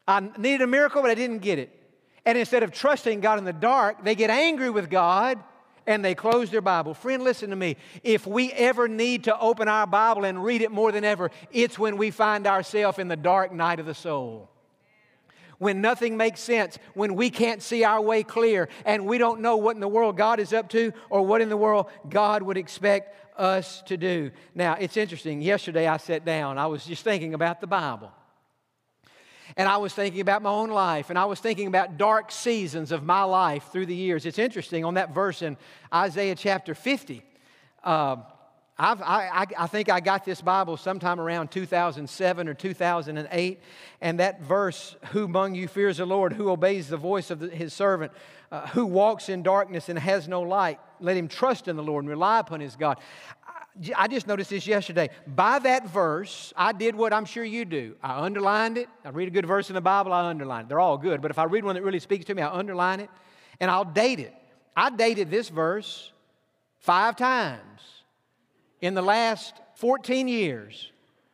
I 0.08 0.20
needed 0.38 0.62
a 0.62 0.68
miracle, 0.68 1.02
but 1.02 1.12
I 1.12 1.16
didn't 1.16 1.40
get 1.40 1.60
it. 1.60 1.78
And 2.26 2.38
instead 2.38 2.64
of 2.64 2.72
trusting 2.72 3.22
God 3.22 3.40
in 3.40 3.46
the 3.46 3.54
dark, 3.54 4.04
they 4.04 4.16
get 4.16 4.30
angry 4.30 4.70
with 4.70 4.90
God 4.90 5.40
and 5.88 6.06
they 6.06 6.14
close 6.14 6.50
their 6.52 6.62
Bible. 6.62 6.94
Friend, 6.94 7.24
listen 7.24 7.50
to 7.50 7.56
me. 7.56 7.78
If 8.04 8.28
we 8.28 8.52
ever 8.54 8.88
need 8.88 9.24
to 9.26 9.40
open 9.40 9.68
our 9.68 9.88
Bible 9.88 10.26
and 10.26 10.44
read 10.44 10.62
it 10.62 10.72
more 10.72 10.92
than 10.92 11.04
ever, 11.04 11.32
it's 11.52 11.80
when 11.80 11.98
we 11.98 12.12
find 12.12 12.46
ourselves 12.46 13.00
in 13.00 13.08
the 13.08 13.16
dark 13.16 13.52
night 13.52 13.80
of 13.80 13.86
the 13.86 13.96
soul. 13.96 14.50
When 15.58 15.82
nothing 15.82 16.18
makes 16.18 16.40
sense, 16.40 16.80
when 16.96 17.16
we 17.16 17.30
can't 17.30 17.62
see 17.62 17.84
our 17.84 18.02
way 18.02 18.24
clear, 18.24 18.68
and 18.84 19.06
we 19.06 19.20
don't 19.20 19.42
know 19.42 19.58
what 19.58 19.76
in 19.76 19.80
the 19.80 19.88
world 19.88 20.18
God 20.18 20.40
is 20.40 20.54
up 20.54 20.70
to 20.70 20.92
or 21.10 21.24
what 21.24 21.42
in 21.42 21.50
the 21.50 21.58
world 21.58 21.88
God 22.10 22.42
would 22.42 22.58
expect 22.58 23.16
us 23.40 23.84
to 23.84 23.96
do. 23.96 24.32
Now, 24.56 24.76
it's 24.80 24.98
interesting. 24.98 25.42
Yesterday 25.42 25.88
I 25.88 25.98
sat 25.98 26.26
down, 26.26 26.58
I 26.58 26.66
was 26.66 26.86
just 26.86 27.04
thinking 27.04 27.34
about 27.34 27.62
the 27.62 27.68
Bible. 27.68 28.12
And 29.58 29.68
I 29.68 29.78
was 29.78 29.94
thinking 29.94 30.22
about 30.22 30.42
my 30.42 30.50
own 30.50 30.70
life, 30.70 31.10
and 31.10 31.20
I 31.20 31.26
was 31.26 31.40
thinking 31.40 31.68
about 31.68 31.98
dark 31.98 32.32
seasons 32.32 32.92
of 32.92 33.04
my 33.04 33.24
life 33.24 33.66
through 33.72 33.88
the 33.88 33.96
years. 33.96 34.26
It's 34.26 34.40
interesting 34.40 34.86
on 34.86 34.96
that 34.96 35.14
verse 35.14 35.42
in 35.42 35.58
Isaiah 35.94 36.36
chapter 36.36 36.74
50. 36.74 37.24
Uh, 37.84 38.18
I, 38.84 39.46
I 39.60 39.68
think 39.68 39.90
I 39.90 40.00
got 40.00 40.26
this 40.26 40.42
Bible 40.42 40.76
sometime 40.76 41.20
around 41.20 41.52
2007 41.52 42.48
or 42.48 42.54
2008. 42.54 43.60
And 44.02 44.20
that 44.20 44.42
verse, 44.42 44.96
Who 45.12 45.26
among 45.26 45.54
you 45.54 45.68
fears 45.68 45.98
the 45.98 46.06
Lord, 46.06 46.34
who 46.34 46.50
obeys 46.50 46.88
the 46.88 46.98
voice 46.98 47.30
of 47.30 47.40
the, 47.40 47.50
his 47.50 47.74
servant, 47.74 48.12
uh, 48.52 48.68
who 48.68 48.86
walks 48.86 49.30
in 49.30 49.44
darkness 49.44 49.88
and 49.88 50.00
has 50.00 50.28
no 50.28 50.42
light, 50.42 50.80
let 51.00 51.16
him 51.16 51.28
trust 51.28 51.68
in 51.68 51.76
the 51.76 51.84
Lord 51.84 52.04
and 52.04 52.10
rely 52.10 52.40
upon 52.40 52.60
his 52.60 52.76
God. 52.76 52.98
I 53.96 54.08
just 54.08 54.28
noticed 54.28 54.50
this 54.50 54.68
yesterday. 54.68 55.10
By 55.26 55.60
that 55.60 55.88
verse, 55.90 56.54
I 56.58 56.74
did 56.74 56.96
what 56.96 57.14
I'm 57.14 57.26
sure 57.26 57.44
you 57.44 57.64
do. 57.64 57.96
I 58.04 58.20
underlined 58.20 58.78
it. 58.78 58.90
I 59.06 59.10
read 59.10 59.28
a 59.28 59.32
good 59.32 59.46
verse 59.46 59.70
in 59.70 59.76
the 59.76 59.82
Bible, 59.82 60.12
I 60.12 60.30
underline 60.30 60.66
it. 60.66 60.70
They're 60.70 60.80
all 60.80 60.98
good. 60.98 61.22
But 61.22 61.32
if 61.32 61.40
I 61.40 61.46
read 61.46 61.64
one 61.64 61.76
that 61.76 61.84
really 61.84 62.00
speaks 62.00 62.26
to 62.26 62.36
me, 62.36 62.42
I 62.42 62.52
underline 62.52 63.00
it 63.00 63.10
and 63.60 63.72
I'll 63.72 63.86
date 63.86 64.20
it. 64.20 64.34
I 64.76 64.90
dated 64.90 65.30
this 65.32 65.50
verse 65.50 66.12
five 66.80 67.16
times 67.16 67.82
in 68.82 68.94
the 68.94 69.02
last 69.02 69.54
14 69.76 70.28
years. 70.28 70.92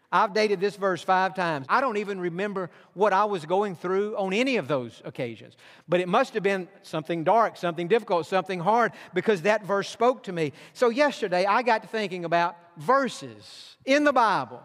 I've 0.09 0.33
dated 0.33 0.61
this 0.61 0.77
verse 0.77 1.03
five 1.03 1.35
times. 1.35 1.65
I 1.67 1.81
don't 1.81 1.97
even 1.97 2.19
remember 2.19 2.69
what 2.93 3.11
I 3.11 3.25
was 3.25 3.45
going 3.45 3.75
through 3.75 4.15
on 4.15 4.31
any 4.31 4.55
of 4.55 4.69
those 4.69 5.01
occasions. 5.03 5.57
But 5.89 5.99
it 5.99 6.07
must 6.07 6.33
have 6.33 6.43
been 6.43 6.69
something 6.81 7.25
dark, 7.25 7.57
something 7.57 7.89
difficult, 7.89 8.25
something 8.25 8.59
hard, 8.59 8.93
because 9.13 9.41
that 9.41 9.65
verse 9.65 9.89
spoke 9.89 10.23
to 10.23 10.31
me. 10.31 10.53
So 10.71 10.89
yesterday, 10.89 11.45
I 11.45 11.61
got 11.61 11.81
to 11.81 11.89
thinking 11.89 12.23
about 12.23 12.55
verses 12.77 13.75
in 13.83 14.05
the 14.05 14.13
Bible 14.13 14.63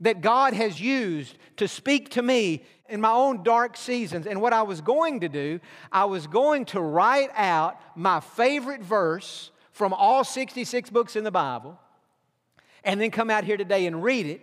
that 0.00 0.20
God 0.20 0.54
has 0.54 0.80
used 0.80 1.36
to 1.56 1.66
speak 1.66 2.10
to 2.10 2.22
me 2.22 2.64
in 2.88 3.00
my 3.00 3.10
own 3.10 3.42
dark 3.42 3.76
seasons. 3.76 4.26
And 4.26 4.40
what 4.40 4.52
I 4.52 4.62
was 4.62 4.80
going 4.80 5.20
to 5.20 5.28
do, 5.28 5.60
I 5.90 6.04
was 6.04 6.28
going 6.28 6.64
to 6.66 6.80
write 6.80 7.30
out 7.34 7.80
my 7.96 8.20
favorite 8.20 8.82
verse 8.82 9.50
from 9.72 9.92
all 9.92 10.22
66 10.22 10.90
books 10.90 11.16
in 11.16 11.24
the 11.24 11.30
Bible 11.32 11.78
and 12.84 13.00
then 13.00 13.10
come 13.10 13.30
out 13.30 13.44
here 13.44 13.56
today 13.56 13.86
and 13.86 14.02
read 14.02 14.26
it 14.26 14.42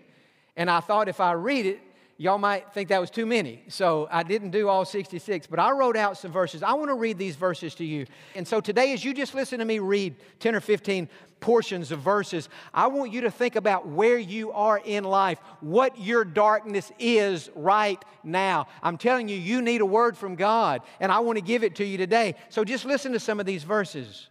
and 0.58 0.70
I 0.70 0.82
thought 0.82 1.08
if 1.08 1.22
I 1.22 1.32
read 1.34 1.66
it, 1.66 1.80
y'all 2.18 2.40
might 2.40 2.74
think 2.74 2.90
that 2.90 3.00
was 3.00 3.12
too 3.12 3.26
many. 3.26 3.64
So 3.70 4.08
I 4.12 4.24
didn't 4.24 4.50
do 4.50 4.68
all 4.68 4.84
66, 4.84 5.48
but 5.48 5.60
I 5.60 5.72
wrote 5.72 5.96
out 5.96 6.18
some 6.18 6.32
verses. 6.32 6.64
I 6.64 6.74
want 6.74 6.90
to 6.90 6.96
read 6.96 7.18
these 7.18 7.36
verses 7.36 7.76
to 7.76 7.86
you. 7.86 8.08
And 8.36 8.48
so 8.48 8.60
today, 8.60 8.92
as 8.92 9.06
you 9.06 9.14
just 9.14 9.36
listen 9.36 9.60
to 9.60 9.66
me 9.66 9.80
read 9.80 10.16
10 10.40 10.56
or 10.56 10.60
15 10.60 11.08
portions 11.40 11.92
of 11.92 12.00
verses, 12.00 12.50
I 12.74 12.88
want 12.88 13.12
you 13.12 13.22
to 13.22 13.32
think 13.32 13.56
about 13.56 13.88
where 13.88 14.18
you 14.18 14.52
are 14.52 14.82
in 14.84 15.04
life, 15.04 15.40
what 15.62 16.00
your 16.00 16.26
darkness 16.26 16.92
is 16.98 17.52
right 17.56 18.04
now. 18.24 18.68
I'm 18.82 18.98
telling 18.98 19.30
you, 19.30 19.38
you 19.38 19.62
need 19.62 19.82
a 19.82 19.86
word 19.86 20.18
from 20.18 20.36
God, 20.36 20.82
and 21.00 21.12
I 21.12 21.20
want 21.20 21.38
to 21.38 21.44
give 21.44 21.64
it 21.64 21.76
to 21.76 21.86
you 21.86 22.00
today. 22.00 22.34
So 22.50 22.64
just 22.64 22.86
listen 22.86 23.12
to 23.14 23.20
some 23.20 23.40
of 23.40 23.46
these 23.46 23.64
verses. 23.64 24.28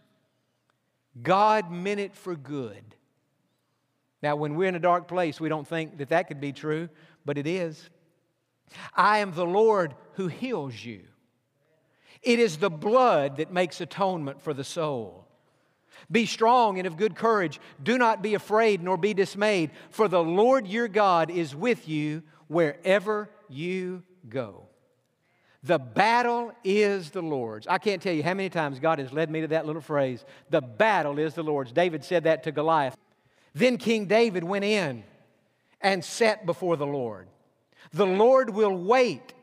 God 1.23 1.71
meant 1.71 2.01
it 2.01 2.13
for 2.13 2.35
good. 2.35 2.83
Now, 4.21 4.35
when 4.35 4.55
we're 4.55 4.69
in 4.69 4.75
a 4.75 4.79
dark 4.79 5.07
place, 5.07 5.39
we 5.39 5.49
don't 5.49 5.67
think 5.67 5.97
that 5.97 6.09
that 6.09 6.27
could 6.27 6.41
be 6.41 6.51
true, 6.51 6.89
but 7.25 7.37
it 7.37 7.45
is. 7.45 7.89
I 8.95 9.19
am 9.19 9.33
the 9.33 9.45
Lord 9.45 9.93
who 10.13 10.27
heals 10.27 10.83
you. 10.83 11.03
It 12.23 12.39
is 12.39 12.57
the 12.57 12.69
blood 12.69 13.37
that 13.37 13.53
makes 13.53 13.79
atonement 13.79 14.41
for 14.41 14.53
the 14.53 14.63
soul. 14.63 15.27
Be 16.11 16.25
strong 16.25 16.77
and 16.77 16.87
of 16.87 16.97
good 16.97 17.15
courage. 17.15 17.59
Do 17.81 17.97
not 17.97 18.21
be 18.21 18.33
afraid 18.33 18.81
nor 18.83 18.97
be 18.97 19.13
dismayed, 19.13 19.71
for 19.89 20.07
the 20.07 20.23
Lord 20.23 20.67
your 20.67 20.87
God 20.87 21.29
is 21.29 21.55
with 21.55 21.87
you 21.87 22.23
wherever 22.47 23.29
you 23.49 24.03
go. 24.27 24.63
The 25.63 25.79
battle 25.79 26.53
is 26.63 27.09
the 27.09 27.21
Lord's. 27.21 27.67
I 27.67 27.77
can't 27.77 28.01
tell 28.01 28.13
you 28.13 28.23
how 28.23 28.33
many 28.33 28.49
times 28.49 28.79
God 28.79 28.99
has 28.99 29.11
led 29.11 29.29
me 29.29 29.41
to 29.41 29.47
that 29.49 29.65
little 29.65 29.81
phrase. 29.81 30.23
The 30.49 30.61
battle 30.61 31.19
is 31.19 31.33
the 31.33 31.43
Lord's. 31.43 31.71
David 31.71 32.03
said 32.03 32.23
that 32.23 32.43
to 32.43 32.51
Goliath. 32.51 32.95
Then 33.57 33.77
King 33.77 34.05
David 34.05 34.43
went 34.43 34.65
in 34.65 35.03
and 35.81 36.05
sat 36.05 36.45
before 36.45 36.77
the 36.77 36.85
Lord. 36.85 37.27
The 37.91 38.05
Lord 38.05 38.51
will 38.51 38.75
wait 38.75 39.33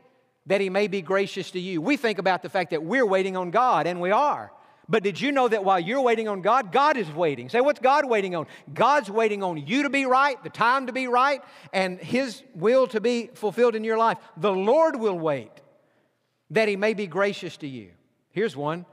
that 0.47 0.61
he 0.61 0.71
may 0.71 0.87
be 0.87 1.03
gracious 1.03 1.51
to 1.53 1.61
you. 1.61 1.81
We 1.81 1.97
think 1.97 2.19
about 2.19 2.43
the 2.43 2.49
fact 2.49 2.71
that 2.71 2.85
we're 2.85 3.07
waiting 3.07 3.37
on 3.37 3.51
God, 3.51 3.89
and 3.89 4.01
we 4.01 4.13
are. 4.13 4.53
But 4.89 5.03
did 5.03 5.21
you 5.21 5.33
know 5.33 5.49
that 5.49 5.65
while 5.65 5.81
you're 5.81 6.01
waiting 6.01 6.29
on 6.29 6.43
God, 6.43 6.71
God 6.71 6.97
is 6.97 7.11
waiting? 7.11 7.49
Say, 7.49 7.61
what's 7.61 7.81
God 7.81 8.09
waiting 8.09 8.37
on? 8.37 8.47
God's 8.73 9.11
waiting 9.11 9.43
on 9.43 9.57
you 9.57 9.83
to 9.83 9.91
be 9.91 10.07
right, 10.07 10.41
the 10.45 10.51
time 10.51 10.87
to 10.87 10.93
be 10.93 11.09
right, 11.09 11.43
and 11.73 11.99
His 11.99 12.43
will 12.55 12.87
to 12.89 13.01
be 13.01 13.31
fulfilled 13.35 13.75
in 13.75 13.83
your 13.83 13.99
life. 13.99 14.19
The 14.37 14.53
Lord 14.53 14.95
will 14.95 15.19
wait 15.19 15.51
that 16.51 16.69
He 16.69 16.77
may 16.77 16.95
be 16.95 17.09
gracious 17.09 17.57
to 17.59 17.67
you. 17.67 17.91
Here's 18.31 18.55
one 18.57 18.87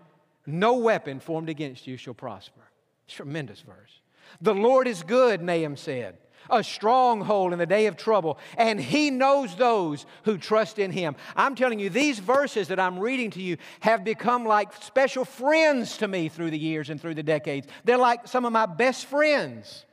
No 0.47 0.77
weapon 0.77 1.19
formed 1.19 1.49
against 1.49 1.85
you 1.85 1.97
shall 1.97 2.15
prosper. 2.15 2.61
Tremendous 3.07 3.59
verse. 3.59 4.00
The 4.39 4.55
Lord 4.55 4.87
is 4.87 5.03
good, 5.03 5.41
Nahum 5.41 5.75
said, 5.75 6.17
a 6.49 6.63
stronghold 6.63 7.53
in 7.53 7.59
the 7.59 7.65
day 7.65 7.87
of 7.87 7.97
trouble, 7.97 8.37
and 8.57 8.79
He 8.79 9.09
knows 9.09 9.55
those 9.55 10.05
who 10.23 10.37
trust 10.37 10.79
in 10.79 10.91
Him. 10.91 11.15
I'm 11.35 11.55
telling 11.55 11.79
you, 11.79 11.89
these 11.89 12.19
verses 12.19 12.67
that 12.69 12.79
I'm 12.79 12.99
reading 12.99 13.31
to 13.31 13.41
you 13.41 13.57
have 13.81 14.03
become 14.03 14.45
like 14.45 14.73
special 14.81 15.25
friends 15.25 15.97
to 15.97 16.07
me 16.07 16.29
through 16.29 16.51
the 16.51 16.59
years 16.59 16.89
and 16.89 16.99
through 16.99 17.15
the 17.15 17.23
decades. 17.23 17.67
They're 17.83 17.97
like 17.97 18.27
some 18.27 18.45
of 18.45 18.53
my 18.53 18.65
best 18.65 19.05
friends. 19.05 19.85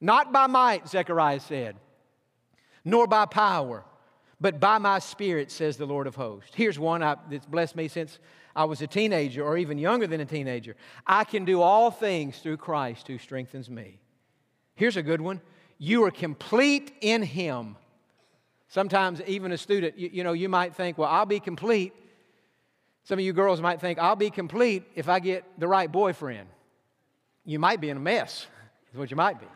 Not 0.00 0.32
by 0.32 0.46
might, 0.46 0.88
Zechariah 0.88 1.40
said, 1.40 1.76
nor 2.84 3.06
by 3.06 3.24
power, 3.26 3.84
but 4.44 4.60
by 4.60 4.76
my 4.76 4.98
spirit, 4.98 5.50
says 5.50 5.78
the 5.78 5.86
Lord 5.86 6.06
of 6.06 6.16
hosts. 6.16 6.50
Here's 6.54 6.78
one 6.78 7.02
I, 7.02 7.16
that's 7.30 7.46
blessed 7.46 7.76
me 7.76 7.88
since 7.88 8.18
I 8.54 8.66
was 8.66 8.82
a 8.82 8.86
teenager 8.86 9.42
or 9.42 9.56
even 9.56 9.78
younger 9.78 10.06
than 10.06 10.20
a 10.20 10.26
teenager. 10.26 10.76
I 11.06 11.24
can 11.24 11.46
do 11.46 11.62
all 11.62 11.90
things 11.90 12.36
through 12.40 12.58
Christ 12.58 13.08
who 13.08 13.16
strengthens 13.16 13.70
me. 13.70 14.00
Here's 14.74 14.98
a 14.98 15.02
good 15.02 15.22
one 15.22 15.40
you 15.78 16.04
are 16.04 16.10
complete 16.10 16.92
in 17.00 17.22
Him. 17.22 17.76
Sometimes, 18.68 19.22
even 19.26 19.50
a 19.50 19.56
student, 19.56 19.96
you, 19.96 20.10
you 20.12 20.24
know, 20.24 20.34
you 20.34 20.50
might 20.50 20.74
think, 20.74 20.98
well, 20.98 21.08
I'll 21.08 21.24
be 21.24 21.40
complete. 21.40 21.94
Some 23.04 23.18
of 23.18 23.24
you 23.24 23.32
girls 23.32 23.62
might 23.62 23.80
think, 23.80 23.98
I'll 23.98 24.14
be 24.14 24.28
complete 24.28 24.82
if 24.94 25.08
I 25.08 25.20
get 25.20 25.42
the 25.56 25.68
right 25.68 25.90
boyfriend. 25.90 26.50
You 27.46 27.58
might 27.58 27.80
be 27.80 27.88
in 27.88 27.96
a 27.96 28.00
mess, 28.00 28.46
is 28.92 28.98
what 28.98 29.10
you 29.10 29.16
might 29.16 29.40
be. 29.40 29.46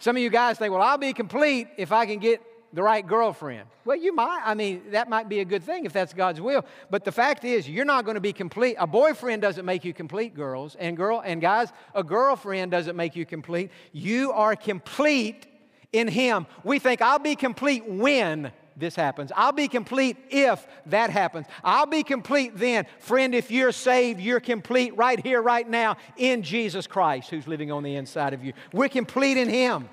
Some 0.00 0.16
of 0.16 0.22
you 0.22 0.30
guys 0.30 0.58
think, 0.58 0.72
well, 0.72 0.82
I'll 0.82 0.98
be 0.98 1.12
complete 1.12 1.68
if 1.76 1.92
I 1.92 2.06
can 2.06 2.18
get 2.18 2.42
the 2.72 2.82
right 2.82 3.06
girlfriend. 3.06 3.68
Well, 3.84 3.96
you 3.96 4.14
might. 4.14 4.42
I 4.44 4.54
mean, 4.54 4.82
that 4.90 5.08
might 5.08 5.28
be 5.28 5.40
a 5.40 5.44
good 5.44 5.62
thing 5.62 5.84
if 5.84 5.92
that's 5.92 6.12
God's 6.12 6.40
will. 6.40 6.64
But 6.90 7.04
the 7.04 7.12
fact 7.12 7.44
is, 7.44 7.68
you're 7.68 7.84
not 7.84 8.04
going 8.04 8.16
to 8.16 8.20
be 8.20 8.32
complete. 8.32 8.76
A 8.78 8.86
boyfriend 8.86 9.42
doesn't 9.42 9.64
make 9.64 9.84
you 9.84 9.92
complete, 9.92 10.34
girls 10.34 10.76
and 10.78 10.96
girl 10.96 11.22
and 11.24 11.40
guys. 11.40 11.72
A 11.94 12.04
girlfriend 12.04 12.70
doesn't 12.70 12.96
make 12.96 13.16
you 13.16 13.24
complete. 13.24 13.70
You 13.92 14.32
are 14.32 14.56
complete 14.56 15.46
in 15.92 16.08
Him. 16.08 16.46
We 16.64 16.78
think 16.78 17.00
I'll 17.00 17.18
be 17.18 17.36
complete 17.36 17.88
when 17.88 18.52
this 18.76 18.94
happens. 18.94 19.32
I'll 19.34 19.52
be 19.52 19.68
complete 19.68 20.18
if 20.28 20.66
that 20.86 21.10
happens. 21.10 21.46
I'll 21.64 21.86
be 21.86 22.02
complete 22.02 22.56
then. 22.56 22.86
Friend, 22.98 23.34
if 23.34 23.50
you're 23.50 23.72
saved, 23.72 24.20
you're 24.20 24.40
complete 24.40 24.96
right 24.96 25.18
here, 25.24 25.40
right 25.40 25.68
now, 25.68 25.96
in 26.16 26.42
Jesus 26.42 26.86
Christ 26.86 27.30
who's 27.30 27.48
living 27.48 27.72
on 27.72 27.82
the 27.82 27.94
inside 27.94 28.34
of 28.34 28.44
you. 28.44 28.52
We're 28.72 28.88
complete 28.88 29.38
in 29.38 29.48
Him. 29.48 29.88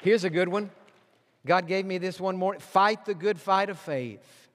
Here's 0.00 0.24
a 0.24 0.30
good 0.30 0.48
one. 0.48 0.70
God 1.46 1.66
gave 1.66 1.86
me 1.86 1.98
this 1.98 2.20
one 2.20 2.36
morning 2.36 2.60
fight 2.60 3.04
the 3.06 3.14
good 3.14 3.40
fight 3.40 3.70
of 3.70 3.78
faith, 3.78 4.48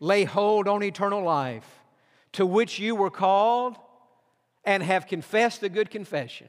lay 0.00 0.24
hold 0.24 0.68
on 0.68 0.82
eternal 0.82 1.22
life, 1.22 1.68
to 2.32 2.46
which 2.46 2.78
you 2.78 2.94
were 2.94 3.10
called 3.10 3.76
and 4.64 4.82
have 4.82 5.06
confessed 5.06 5.60
the 5.60 5.68
good 5.68 5.90
confession 5.90 6.48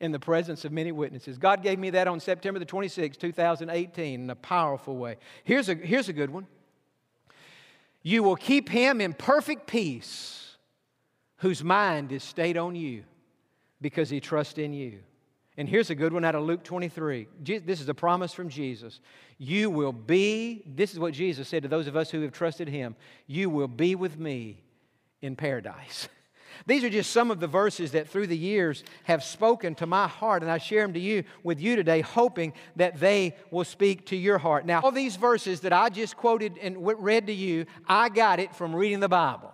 in 0.00 0.10
the 0.10 0.18
presence 0.18 0.64
of 0.64 0.72
many 0.72 0.90
witnesses. 0.90 1.38
God 1.38 1.62
gave 1.62 1.78
me 1.78 1.90
that 1.90 2.08
on 2.08 2.18
September 2.18 2.58
the 2.58 2.66
26th, 2.66 3.18
2018, 3.18 4.20
in 4.22 4.30
a 4.30 4.34
powerful 4.34 4.96
way. 4.96 5.16
Here's 5.44 5.68
a, 5.68 5.74
here's 5.74 6.08
a 6.08 6.12
good 6.12 6.30
one. 6.30 6.48
You 8.02 8.24
will 8.24 8.34
keep 8.34 8.68
him 8.68 9.00
in 9.00 9.14
perfect 9.14 9.68
peace 9.68 10.56
whose 11.36 11.62
mind 11.62 12.10
is 12.10 12.24
stayed 12.24 12.56
on 12.56 12.74
you 12.74 13.04
because 13.80 14.10
he 14.10 14.18
trusts 14.18 14.58
in 14.58 14.72
you. 14.72 14.98
And 15.56 15.68
here's 15.68 15.90
a 15.90 15.94
good 15.94 16.12
one 16.12 16.24
out 16.24 16.34
of 16.34 16.44
Luke 16.44 16.64
23. 16.64 17.28
This 17.40 17.80
is 17.80 17.88
a 17.88 17.94
promise 17.94 18.32
from 18.32 18.48
Jesus. 18.48 19.00
You 19.36 19.68
will 19.68 19.92
be, 19.92 20.62
this 20.66 20.92
is 20.92 20.98
what 20.98 21.12
Jesus 21.12 21.46
said 21.46 21.62
to 21.62 21.68
those 21.68 21.86
of 21.86 21.96
us 21.96 22.10
who 22.10 22.22
have 22.22 22.32
trusted 22.32 22.68
him, 22.68 22.96
you 23.26 23.50
will 23.50 23.68
be 23.68 23.94
with 23.94 24.18
me 24.18 24.62
in 25.20 25.36
paradise. 25.36 26.08
These 26.66 26.84
are 26.84 26.90
just 26.90 27.10
some 27.10 27.30
of 27.30 27.40
the 27.40 27.46
verses 27.46 27.92
that 27.92 28.08
through 28.08 28.28
the 28.28 28.36
years 28.36 28.84
have 29.04 29.24
spoken 29.24 29.74
to 29.76 29.86
my 29.86 30.06
heart, 30.06 30.42
and 30.42 30.50
I 30.50 30.58
share 30.58 30.82
them 30.82 30.94
to 30.94 31.00
you 31.00 31.24
with 31.42 31.60
you 31.60 31.76
today, 31.76 32.00
hoping 32.00 32.52
that 32.76 33.00
they 33.00 33.34
will 33.50 33.64
speak 33.64 34.06
to 34.06 34.16
your 34.16 34.38
heart. 34.38 34.64
Now, 34.64 34.80
all 34.80 34.92
these 34.92 35.16
verses 35.16 35.60
that 35.60 35.72
I 35.72 35.88
just 35.88 36.16
quoted 36.16 36.58
and 36.58 36.76
read 36.78 37.26
to 37.26 37.32
you, 37.32 37.66
I 37.86 38.08
got 38.08 38.38
it 38.38 38.54
from 38.54 38.76
reading 38.76 39.00
the 39.00 39.08
Bible. 39.08 39.51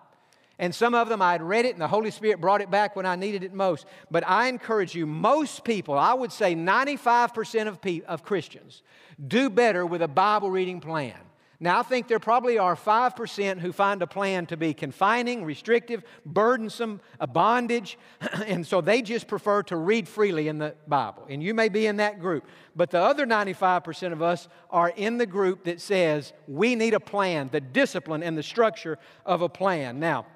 And 0.58 0.74
some 0.74 0.94
of 0.94 1.08
them 1.08 1.22
I 1.22 1.32
had 1.32 1.42
read 1.42 1.64
it 1.64 1.72
and 1.72 1.80
the 1.80 1.88
Holy 1.88 2.10
Spirit 2.10 2.40
brought 2.40 2.60
it 2.60 2.70
back 2.70 2.96
when 2.96 3.06
I 3.06 3.14
needed 3.14 3.44
it 3.44 3.52
most. 3.52 3.86
But 4.10 4.26
I 4.26 4.48
encourage 4.48 4.94
you, 4.94 5.06
most 5.06 5.62
people, 5.62 5.96
I 5.96 6.14
would 6.14 6.32
say 6.32 6.54
95% 6.54 7.68
of, 7.68 8.04
of 8.06 8.24
Christians, 8.24 8.82
do 9.26 9.50
better 9.50 9.86
with 9.86 10.02
a 10.02 10.08
Bible 10.08 10.50
reading 10.50 10.80
plan. 10.80 11.14
Now, 11.60 11.80
I 11.80 11.82
think 11.82 12.06
there 12.06 12.20
probably 12.20 12.56
are 12.56 12.76
5% 12.76 13.58
who 13.58 13.72
find 13.72 14.00
a 14.00 14.06
plan 14.06 14.46
to 14.46 14.56
be 14.56 14.72
confining, 14.72 15.44
restrictive, 15.44 16.04
burdensome, 16.24 17.00
a 17.18 17.26
bondage, 17.26 17.98
and 18.46 18.64
so 18.64 18.80
they 18.80 19.02
just 19.02 19.26
prefer 19.26 19.64
to 19.64 19.76
read 19.76 20.08
freely 20.08 20.46
in 20.46 20.58
the 20.58 20.76
Bible. 20.86 21.26
And 21.28 21.42
you 21.42 21.54
may 21.54 21.68
be 21.68 21.86
in 21.86 21.96
that 21.96 22.20
group. 22.20 22.46
But 22.76 22.90
the 22.90 23.00
other 23.00 23.26
95% 23.26 24.12
of 24.12 24.22
us 24.22 24.46
are 24.70 24.90
in 24.90 25.18
the 25.18 25.26
group 25.26 25.64
that 25.64 25.80
says 25.80 26.32
we 26.46 26.76
need 26.76 26.94
a 26.94 27.00
plan, 27.00 27.48
the 27.50 27.60
discipline 27.60 28.22
and 28.22 28.38
the 28.38 28.42
structure 28.44 28.96
of 29.26 29.42
a 29.42 29.48
plan. 29.48 29.98
Now, 29.98 30.26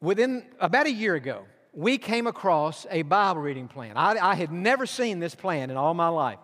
within 0.00 0.44
about 0.58 0.86
a 0.86 0.92
year 0.92 1.14
ago, 1.14 1.44
we 1.72 1.98
came 1.98 2.26
across 2.26 2.86
a 2.90 3.02
Bible 3.02 3.42
reading 3.42 3.68
plan. 3.68 3.96
I, 3.96 4.16
I 4.18 4.34
had 4.34 4.50
never 4.50 4.86
seen 4.86 5.20
this 5.20 5.34
plan 5.34 5.70
in 5.70 5.76
all 5.76 5.94
my 5.94 6.08
life. 6.08 6.38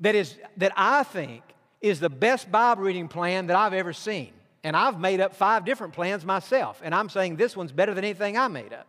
That 0.00 0.14
is, 0.14 0.36
that 0.56 0.72
I 0.76 1.02
think 1.02 1.42
is 1.80 2.00
the 2.00 2.10
best 2.10 2.50
Bible 2.50 2.82
reading 2.82 3.08
plan 3.08 3.48
that 3.48 3.56
I've 3.56 3.74
ever 3.74 3.92
seen. 3.92 4.32
And 4.62 4.74
I've 4.74 4.98
made 4.98 5.20
up 5.20 5.34
five 5.34 5.66
different 5.66 5.92
plans 5.92 6.24
myself, 6.24 6.80
and 6.82 6.94
I'm 6.94 7.10
saying 7.10 7.36
this 7.36 7.54
one's 7.54 7.72
better 7.72 7.92
than 7.92 8.02
anything 8.02 8.38
I 8.38 8.48
made 8.48 8.72
up. 8.72 8.86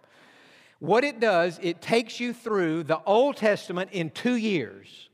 What 0.80 1.04
it 1.04 1.20
does, 1.20 1.60
it 1.62 1.82
takes 1.82 2.20
you 2.20 2.34
through 2.34 2.84
the 2.84 3.02
Old 3.06 3.36
Testament 3.36 3.92
in 3.92 4.10
two 4.10 4.36
years, 4.36 5.10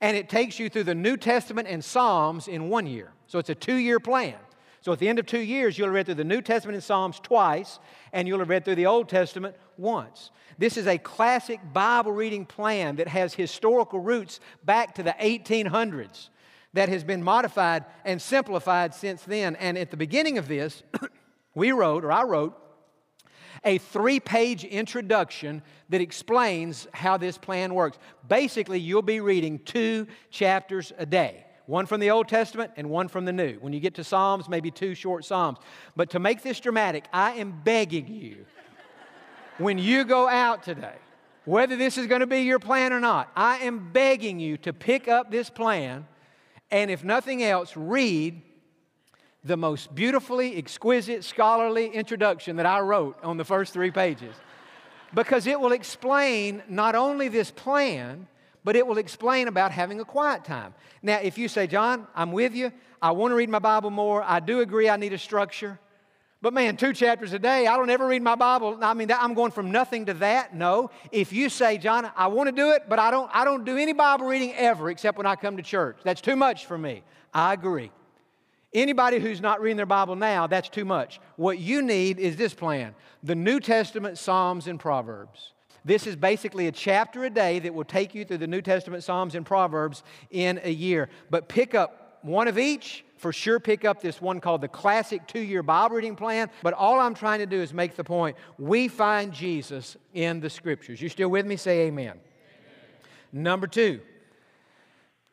and 0.00 0.16
it 0.16 0.28
takes 0.28 0.60
you 0.60 0.68
through 0.68 0.84
the 0.84 0.94
New 0.94 1.16
Testament 1.16 1.66
and 1.68 1.84
Psalms 1.84 2.46
in 2.46 2.68
one 2.68 2.86
year. 2.86 3.12
So 3.26 3.40
it's 3.40 3.50
a 3.50 3.54
two 3.54 3.74
year 3.74 3.98
plan. 3.98 4.36
So 4.82 4.92
at 4.92 4.98
the 4.98 5.08
end 5.08 5.18
of 5.18 5.26
two 5.26 5.40
years, 5.40 5.76
you'll 5.76 5.88
have 5.88 5.94
read 5.94 6.06
through 6.06 6.14
the 6.14 6.24
New 6.24 6.40
Testament 6.40 6.74
and 6.74 6.82
Psalms 6.82 7.20
twice, 7.20 7.78
and 8.12 8.26
you'll 8.26 8.38
have 8.38 8.48
read 8.48 8.64
through 8.64 8.76
the 8.76 8.86
Old 8.86 9.08
Testament 9.08 9.54
once. 9.76 10.30
This 10.56 10.76
is 10.76 10.86
a 10.86 10.96
classic 10.96 11.60
Bible 11.72 12.12
reading 12.12 12.46
plan 12.46 12.96
that 12.96 13.08
has 13.08 13.34
historical 13.34 14.00
roots 14.00 14.40
back 14.64 14.94
to 14.94 15.02
the 15.02 15.14
1800s 15.20 16.30
that 16.72 16.88
has 16.88 17.04
been 17.04 17.22
modified 17.22 17.84
and 18.04 18.22
simplified 18.22 18.94
since 18.94 19.22
then. 19.22 19.56
And 19.56 19.76
at 19.76 19.90
the 19.90 19.96
beginning 19.96 20.38
of 20.38 20.48
this, 20.48 20.82
we 21.54 21.72
wrote, 21.72 22.04
or 22.04 22.12
I 22.12 22.22
wrote, 22.22 22.56
a 23.64 23.76
three 23.76 24.20
page 24.20 24.64
introduction 24.64 25.62
that 25.90 26.00
explains 26.00 26.86
how 26.94 27.18
this 27.18 27.36
plan 27.36 27.74
works. 27.74 27.98
Basically, 28.26 28.80
you'll 28.80 29.02
be 29.02 29.20
reading 29.20 29.58
two 29.58 30.06
chapters 30.30 30.92
a 30.96 31.04
day 31.04 31.44
one 31.70 31.86
from 31.86 32.00
the 32.00 32.10
Old 32.10 32.26
Testament 32.26 32.72
and 32.76 32.90
one 32.90 33.06
from 33.06 33.24
the 33.24 33.32
New. 33.32 33.56
When 33.60 33.72
you 33.72 33.78
get 33.78 33.94
to 33.94 34.04
Psalms, 34.04 34.48
maybe 34.48 34.72
two 34.72 34.94
short 34.96 35.24
Psalms. 35.24 35.58
But 35.94 36.10
to 36.10 36.18
make 36.18 36.42
this 36.42 36.58
dramatic, 36.58 37.04
I 37.12 37.34
am 37.34 37.60
begging 37.62 38.08
you, 38.08 38.44
when 39.58 39.78
you 39.78 40.04
go 40.04 40.28
out 40.28 40.64
today, 40.64 40.96
whether 41.44 41.76
this 41.76 41.96
is 41.96 42.08
going 42.08 42.20
to 42.20 42.26
be 42.26 42.40
your 42.40 42.58
plan 42.58 42.92
or 42.92 42.98
not, 42.98 43.30
I 43.36 43.58
am 43.58 43.92
begging 43.92 44.40
you 44.40 44.56
to 44.58 44.72
pick 44.72 45.06
up 45.06 45.30
this 45.30 45.48
plan 45.48 46.06
and 46.72 46.90
if 46.90 47.02
nothing 47.02 47.42
else, 47.42 47.76
read 47.76 48.42
the 49.42 49.56
most 49.56 49.94
beautifully, 49.94 50.56
exquisite, 50.56 51.24
scholarly 51.24 51.88
introduction 51.88 52.56
that 52.56 52.66
I 52.66 52.80
wrote 52.80 53.18
on 53.22 53.36
the 53.36 53.44
first 53.44 53.72
three 53.72 53.90
pages. 53.90 54.34
Because 55.14 55.46
it 55.46 55.58
will 55.58 55.72
explain 55.72 56.62
not 56.68 56.94
only 56.94 57.28
this 57.28 57.50
plan, 57.50 58.28
but 58.64 58.76
it 58.76 58.86
will 58.86 58.98
explain 58.98 59.48
about 59.48 59.72
having 59.72 60.00
a 60.00 60.04
quiet 60.04 60.44
time. 60.44 60.74
Now, 61.02 61.18
if 61.18 61.38
you 61.38 61.48
say, 61.48 61.66
John, 61.66 62.06
I'm 62.14 62.32
with 62.32 62.54
you, 62.54 62.72
I 63.00 63.12
want 63.12 63.32
to 63.32 63.36
read 63.36 63.48
my 63.48 63.58
Bible 63.58 63.90
more, 63.90 64.22
I 64.22 64.40
do 64.40 64.60
agree 64.60 64.88
I 64.88 64.96
need 64.96 65.12
a 65.12 65.18
structure. 65.18 65.78
But 66.42 66.54
man, 66.54 66.78
two 66.78 66.94
chapters 66.94 67.34
a 67.34 67.38
day, 67.38 67.66
I 67.66 67.76
don't 67.76 67.90
ever 67.90 68.06
read 68.06 68.22
my 68.22 68.34
Bible. 68.34 68.78
I 68.80 68.94
mean, 68.94 69.12
I'm 69.12 69.34
going 69.34 69.50
from 69.50 69.70
nothing 69.70 70.06
to 70.06 70.14
that. 70.14 70.54
No. 70.54 70.90
If 71.12 71.32
you 71.32 71.50
say, 71.50 71.76
John, 71.76 72.10
I 72.16 72.28
want 72.28 72.48
to 72.48 72.52
do 72.52 72.70
it, 72.70 72.84
but 72.88 72.98
I 72.98 73.10
don't, 73.10 73.30
I 73.34 73.44
don't 73.44 73.64
do 73.64 73.76
any 73.76 73.92
Bible 73.92 74.26
reading 74.26 74.54
ever 74.54 74.90
except 74.90 75.18
when 75.18 75.26
I 75.26 75.36
come 75.36 75.58
to 75.58 75.62
church. 75.62 75.98
That's 76.02 76.22
too 76.22 76.36
much 76.36 76.64
for 76.64 76.78
me. 76.78 77.02
I 77.34 77.52
agree. 77.52 77.90
Anybody 78.72 79.18
who's 79.18 79.40
not 79.40 79.60
reading 79.60 79.76
their 79.76 79.84
Bible 79.84 80.16
now, 80.16 80.46
that's 80.46 80.68
too 80.68 80.84
much. 80.84 81.20
What 81.36 81.58
you 81.58 81.82
need 81.82 82.18
is 82.18 82.36
this 82.36 82.54
plan 82.54 82.94
the 83.22 83.34
New 83.34 83.60
Testament, 83.60 84.16
Psalms, 84.16 84.66
and 84.66 84.80
Proverbs. 84.80 85.52
This 85.84 86.06
is 86.06 86.16
basically 86.16 86.66
a 86.66 86.72
chapter 86.72 87.24
a 87.24 87.30
day 87.30 87.58
that 87.60 87.72
will 87.72 87.84
take 87.84 88.14
you 88.14 88.24
through 88.24 88.38
the 88.38 88.46
New 88.46 88.62
Testament, 88.62 89.04
Psalms, 89.04 89.34
and 89.34 89.46
Proverbs 89.46 90.02
in 90.30 90.60
a 90.62 90.70
year. 90.70 91.08
But 91.30 91.48
pick 91.48 91.74
up 91.74 92.18
one 92.22 92.48
of 92.48 92.58
each 92.58 93.04
for 93.20 93.34
sure 93.34 93.60
pick 93.60 93.84
up 93.84 94.00
this 94.00 94.20
one 94.20 94.40
called 94.40 94.62
the 94.62 94.68
Classic 94.68 95.26
Two 95.26 95.40
Year 95.40 95.62
Bible 95.62 95.96
Reading 95.96 96.16
Plan. 96.16 96.50
But 96.62 96.72
all 96.72 96.98
I'm 96.98 97.14
trying 97.14 97.40
to 97.40 97.46
do 97.46 97.60
is 97.60 97.74
make 97.74 97.94
the 97.94 98.02
point 98.02 98.36
we 98.58 98.88
find 98.88 99.32
Jesus 99.32 99.96
in 100.14 100.40
the 100.40 100.48
Scriptures. 100.48 101.02
You 101.02 101.10
still 101.10 101.28
with 101.28 101.44
me? 101.44 101.56
Say 101.56 101.82
amen. 101.82 102.06
amen. 102.08 102.20
Number 103.30 103.66
two, 103.66 104.00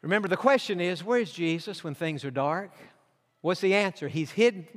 remember 0.01 0.27
the 0.27 0.37
question 0.37 0.81
is 0.81 1.01
where's 1.01 1.31
Jesus 1.31 1.81
when 1.81 1.95
things 1.95 2.25
are 2.25 2.31
dark? 2.31 2.71
What's 3.39 3.61
the 3.61 3.73
answer? 3.73 4.09
He's 4.09 4.31
hidden, 4.31 4.67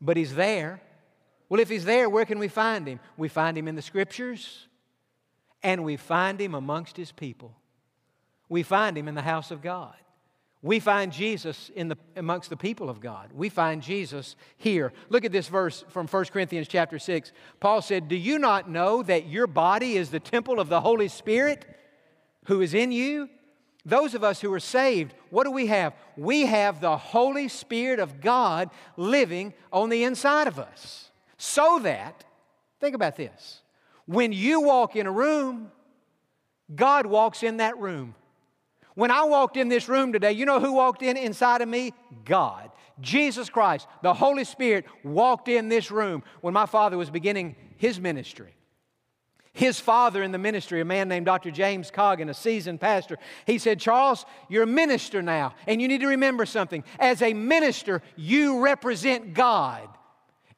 but 0.00 0.18
He's 0.18 0.34
there. 0.34 0.82
Well, 1.48 1.60
if 1.60 1.70
He's 1.70 1.86
there, 1.86 2.10
where 2.10 2.26
can 2.26 2.38
we 2.38 2.48
find 2.48 2.86
Him? 2.86 3.00
We 3.16 3.28
find 3.28 3.56
Him 3.56 3.66
in 3.66 3.76
the 3.76 3.82
Scriptures, 3.82 4.66
and 5.62 5.84
we 5.84 5.96
find 5.96 6.40
Him 6.40 6.54
amongst 6.54 6.96
His 6.96 7.12
people. 7.12 7.56
We 8.48 8.62
find 8.62 8.96
Him 8.96 9.08
in 9.08 9.14
the 9.14 9.22
house 9.22 9.50
of 9.50 9.62
God. 9.62 9.94
We 10.62 10.78
find 10.78 11.10
Jesus 11.10 11.70
in 11.74 11.88
the, 11.88 11.96
amongst 12.16 12.50
the 12.50 12.56
people 12.56 12.90
of 12.90 13.00
God. 13.00 13.30
We 13.32 13.48
find 13.48 13.82
Jesus 13.82 14.36
here. 14.58 14.92
Look 15.08 15.24
at 15.24 15.32
this 15.32 15.48
verse 15.48 15.84
from 15.88 16.06
1 16.06 16.24
Corinthians 16.26 16.68
chapter 16.68 16.98
6. 16.98 17.32
Paul 17.60 17.80
said, 17.80 18.08
Do 18.08 18.16
you 18.16 18.38
not 18.38 18.68
know 18.68 19.02
that 19.02 19.26
your 19.26 19.46
body 19.46 19.96
is 19.96 20.10
the 20.10 20.20
temple 20.20 20.60
of 20.60 20.68
the 20.68 20.82
Holy 20.82 21.08
Spirit 21.08 21.64
who 22.44 22.60
is 22.60 22.74
in 22.74 22.92
you? 22.92 23.30
Those 23.86 24.14
of 24.14 24.22
us 24.22 24.42
who 24.42 24.52
are 24.52 24.60
saved, 24.60 25.14
what 25.30 25.44
do 25.44 25.50
we 25.50 25.68
have? 25.68 25.94
We 26.14 26.44
have 26.44 26.82
the 26.82 26.98
Holy 26.98 27.48
Spirit 27.48 27.98
of 27.98 28.20
God 28.20 28.68
living 28.98 29.54
on 29.72 29.88
the 29.88 30.04
inside 30.04 30.46
of 30.46 30.58
us. 30.58 31.10
So 31.38 31.78
that, 31.78 32.24
think 32.80 32.94
about 32.94 33.16
this, 33.16 33.62
when 34.10 34.32
you 34.32 34.62
walk 34.62 34.96
in 34.96 35.06
a 35.06 35.12
room, 35.12 35.70
God 36.74 37.06
walks 37.06 37.44
in 37.44 37.58
that 37.58 37.78
room. 37.78 38.16
When 38.96 39.12
I 39.12 39.22
walked 39.22 39.56
in 39.56 39.68
this 39.68 39.88
room 39.88 40.12
today, 40.12 40.32
you 40.32 40.46
know 40.46 40.58
who 40.58 40.72
walked 40.72 41.02
in 41.02 41.16
inside 41.16 41.62
of 41.62 41.68
me? 41.68 41.92
God. 42.24 42.72
Jesus 42.98 43.48
Christ, 43.48 43.86
the 44.02 44.12
Holy 44.12 44.42
Spirit, 44.42 44.84
walked 45.04 45.46
in 45.46 45.68
this 45.68 45.92
room 45.92 46.24
when 46.40 46.52
my 46.52 46.66
father 46.66 46.98
was 46.98 47.08
beginning 47.08 47.54
his 47.76 48.00
ministry. 48.00 48.52
His 49.52 49.78
father 49.78 50.24
in 50.24 50.32
the 50.32 50.38
ministry, 50.38 50.80
a 50.80 50.84
man 50.84 51.08
named 51.08 51.26
Dr. 51.26 51.52
James 51.52 51.92
Coggin, 51.92 52.28
a 52.30 52.34
seasoned 52.34 52.80
pastor, 52.80 53.16
he 53.46 53.58
said, 53.58 53.78
Charles, 53.78 54.26
you're 54.48 54.64
a 54.64 54.66
minister 54.66 55.22
now, 55.22 55.54
and 55.68 55.80
you 55.80 55.86
need 55.86 56.00
to 56.00 56.08
remember 56.08 56.46
something. 56.46 56.82
As 56.98 57.22
a 57.22 57.32
minister, 57.32 58.02
you 58.16 58.60
represent 58.60 59.34
God. 59.34 59.88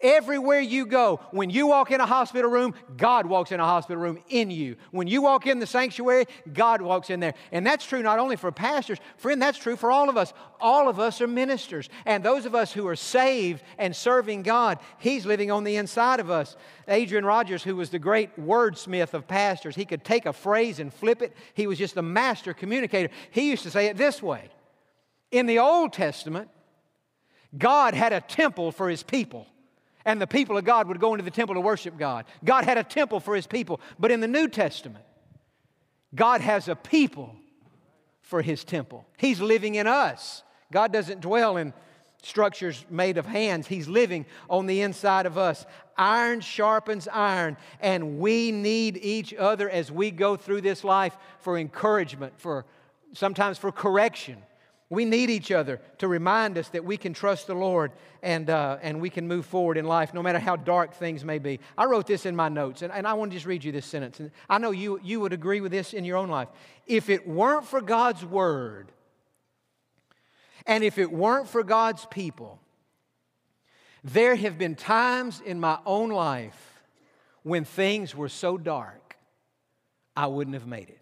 Everywhere 0.03 0.59
you 0.59 0.85
go, 0.85 1.21
when 1.31 1.49
you 1.49 1.69
walk 1.69 1.93
in 1.93 2.01
a 2.01 2.07
hospital 2.07 2.51
room, 2.51 2.75
God 2.97 3.25
walks 3.25 3.53
in 3.53 3.61
a 3.61 3.65
hospital 3.65 4.03
room 4.03 4.19
in 4.29 4.51
you. 4.51 4.75
When 4.91 5.07
you 5.07 5.23
walk 5.23 5.47
in 5.47 5.61
the 5.61 5.67
sanctuary, 5.67 6.27
God 6.53 6.83
walks 6.83 7.09
in 7.09 7.21
there. 7.21 7.35
And 7.53 7.65
that's 7.65 7.87
true 7.87 8.03
not 8.03 8.19
only 8.19 8.35
for 8.35 8.51
pastors, 8.51 8.99
friend, 9.17 9.41
that's 9.41 9.59
true 9.59 9.77
for 9.77 9.93
all 9.93 10.09
of 10.09 10.17
us. 10.17 10.33
All 10.61 10.88
of 10.88 10.99
us 10.99 11.21
are 11.21 11.29
ministers. 11.29 11.88
And 12.05 12.25
those 12.25 12.47
of 12.47 12.55
us 12.57 12.73
who 12.73 12.88
are 12.88 12.97
saved 12.97 13.62
and 13.79 13.95
serving 13.95 14.43
God, 14.43 14.81
He's 14.99 15.25
living 15.25 15.53
on 15.53 15.62
the 15.62 15.77
inside 15.77 16.19
of 16.19 16.31
us. 16.31 16.57
Adrian 16.88 17.25
Rogers, 17.25 17.62
who 17.62 17.77
was 17.77 17.91
the 17.91 18.01
great 18.01 18.37
wordsmith 18.37 19.15
of 19.15 19.29
pastors, 19.29 19.77
he 19.77 19.85
could 19.85 20.05
take 20.05 20.27
a 20.27 20.33
phrase 20.33 20.81
and 20.81 20.93
flip 20.93 21.23
it. 21.23 21.33
He 21.55 21.69
was 21.69 21.79
just 21.79 21.97
a 21.97 22.03
master 22.03 22.53
communicator. 22.55 23.11
He 23.31 23.49
used 23.49 23.62
to 23.62 23.71
say 23.71 23.87
it 23.87 23.97
this 23.97 24.21
way 24.21 24.51
In 25.31 25.47
the 25.47 25.61
Old 25.61 25.93
Testament, 25.93 26.49
God 27.57 27.95
had 27.95 28.12
a 28.12 28.21
temple 28.21 28.73
for 28.73 28.88
His 28.88 29.05
people 29.05 29.47
and 30.05 30.21
the 30.21 30.27
people 30.27 30.57
of 30.57 30.65
God 30.65 30.88
would 30.88 31.01
go 31.01 31.15
into 31.15 31.25
the 31.25 31.31
temple 31.31 31.55
to 31.55 31.61
worship 31.61 31.97
God. 31.97 32.25
God 32.45 32.65
had 32.65 32.79
a 32.79 32.85
temple 32.85 33.21
for 33.21 33.35
his 33.35 33.47
people. 33.47 33.81
But 33.99 34.11
in 34.11 34.21
the 34.21 34.29
New 34.29 34.49
Testament, 34.49 35.05
God 36.15 36.41
has 36.41 36.69
a 36.69 36.77
people 36.77 37.35
for 38.21 38.43
his 38.43 38.65
temple. 38.65 39.07
He's 39.17 39.41
living 39.41 39.77
in 39.77 39.87
us. 39.87 40.43
God 40.73 40.93
doesn't 40.93 41.21
dwell 41.21 41.57
in 41.57 41.73
structures 42.23 42.85
made 42.88 43.19
of 43.19 43.27
hands. 43.27 43.67
He's 43.67 43.88
living 43.88 44.27
on 44.49 44.67
the 44.67 44.81
inside 44.81 45.27
of 45.27 45.37
us. 45.37 45.67
Iron 45.97 46.41
sharpens 46.41 47.09
iron, 47.12 47.57
and 47.81 48.19
we 48.19 48.53
need 48.53 48.97
each 48.97 49.35
other 49.35 49.69
as 49.69 49.91
we 49.93 50.11
go 50.11 50.37
through 50.37 50.62
this 50.62 50.85
life 50.85 51.17
for 51.41 51.59
encouragement, 51.59 52.35
for 52.38 52.65
sometimes 53.12 53.59
for 53.59 53.71
correction. 53.71 54.38
We 54.92 55.07
need 55.07 55.31
each 55.31 55.50
other 55.50 55.81
to 55.98 56.07
remind 56.07 56.59
us 56.59 56.68
that 56.68 56.85
we 56.85 56.98
can 56.98 57.14
trust 57.14 57.46
the 57.46 57.55
Lord 57.55 57.92
and, 58.22 58.50
uh, 58.50 58.76
and 58.83 59.00
we 59.00 59.09
can 59.09 59.26
move 59.26 59.46
forward 59.46 59.78
in 59.78 59.87
life 59.87 60.12
no 60.12 60.22
matter 60.22 60.38
how 60.38 60.55
dark 60.55 60.92
things 60.92 61.24
may 61.24 61.38
be. 61.38 61.61
I 61.78 61.87
wrote 61.87 62.07
this 62.07 62.26
in 62.26 62.37
my 62.37 62.50
notes, 62.50 62.83
and, 62.83 62.92
and 62.92 63.07
I 63.07 63.14
want 63.14 63.31
to 63.31 63.37
just 63.37 63.46
read 63.46 63.64
you 63.64 63.72
this 63.72 63.87
sentence. 63.87 64.20
And 64.20 64.31
I 64.50 64.59
know 64.59 64.70
you, 64.70 65.00
you 65.02 65.18
would 65.20 65.33
agree 65.33 65.62
with 65.62 65.72
this 65.72 65.94
in 65.94 66.05
your 66.05 66.18
own 66.18 66.28
life. 66.28 66.48
If 66.87 67.09
it 67.09 67.26
weren't 67.26 67.64
for 67.64 67.81
God's 67.81 68.22
Word, 68.22 68.92
and 70.66 70.85
if 70.85 70.98
it 70.98 71.11
weren't 71.11 71.48
for 71.48 71.62
God's 71.62 72.05
people, 72.11 72.61
there 74.05 74.35
have 74.35 74.59
been 74.59 74.74
times 74.74 75.40
in 75.42 75.59
my 75.59 75.78
own 75.87 76.11
life 76.11 76.83
when 77.44 77.64
things 77.64 78.14
were 78.14 78.28
so 78.28 78.59
dark, 78.59 79.16
I 80.14 80.26
wouldn't 80.26 80.52
have 80.52 80.66
made 80.66 80.90
it. 80.90 81.00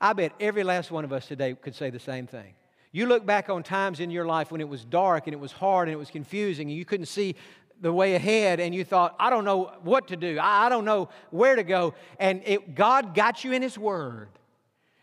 I 0.00 0.14
bet 0.14 0.32
every 0.40 0.64
last 0.64 0.90
one 0.90 1.04
of 1.04 1.12
us 1.12 1.26
today 1.26 1.54
could 1.60 1.74
say 1.74 1.90
the 1.90 2.00
same 2.00 2.26
thing. 2.26 2.54
You 2.92 3.06
look 3.06 3.24
back 3.24 3.48
on 3.48 3.62
times 3.62 4.00
in 4.00 4.10
your 4.10 4.26
life 4.26 4.50
when 4.50 4.60
it 4.60 4.68
was 4.68 4.84
dark 4.84 5.26
and 5.26 5.34
it 5.34 5.38
was 5.38 5.52
hard 5.52 5.88
and 5.88 5.94
it 5.94 5.98
was 5.98 6.10
confusing 6.10 6.68
and 6.68 6.76
you 6.76 6.84
couldn't 6.84 7.06
see 7.06 7.36
the 7.80 7.92
way 7.92 8.14
ahead 8.14 8.60
and 8.60 8.74
you 8.74 8.84
thought, 8.84 9.14
I 9.18 9.30
don't 9.30 9.44
know 9.44 9.72
what 9.82 10.08
to 10.08 10.16
do. 10.16 10.38
I 10.40 10.68
don't 10.68 10.84
know 10.84 11.08
where 11.30 11.56
to 11.56 11.62
go. 11.62 11.94
And 12.18 12.42
it, 12.44 12.74
God 12.74 13.14
got 13.14 13.44
you 13.44 13.52
in 13.52 13.62
His 13.62 13.78
Word. 13.78 14.28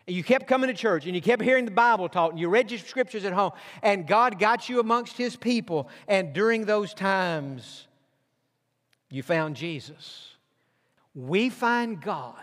And 0.06 0.16
you 0.16 0.22
kept 0.22 0.46
coming 0.46 0.68
to 0.68 0.74
church 0.74 1.06
and 1.06 1.14
you 1.14 1.20
kept 1.20 1.42
hearing 1.42 1.64
the 1.64 1.70
Bible 1.70 2.08
taught 2.08 2.30
and 2.30 2.40
you 2.40 2.48
read 2.48 2.70
your 2.70 2.80
scriptures 2.80 3.24
at 3.24 3.32
home. 3.32 3.52
And 3.82 4.06
God 4.06 4.38
got 4.38 4.68
you 4.68 4.80
amongst 4.80 5.16
His 5.16 5.34
people. 5.34 5.88
And 6.06 6.32
during 6.32 6.66
those 6.66 6.94
times, 6.94 7.86
you 9.10 9.22
found 9.22 9.56
Jesus. 9.56 10.32
We 11.14 11.48
find 11.48 12.00
God. 12.00 12.34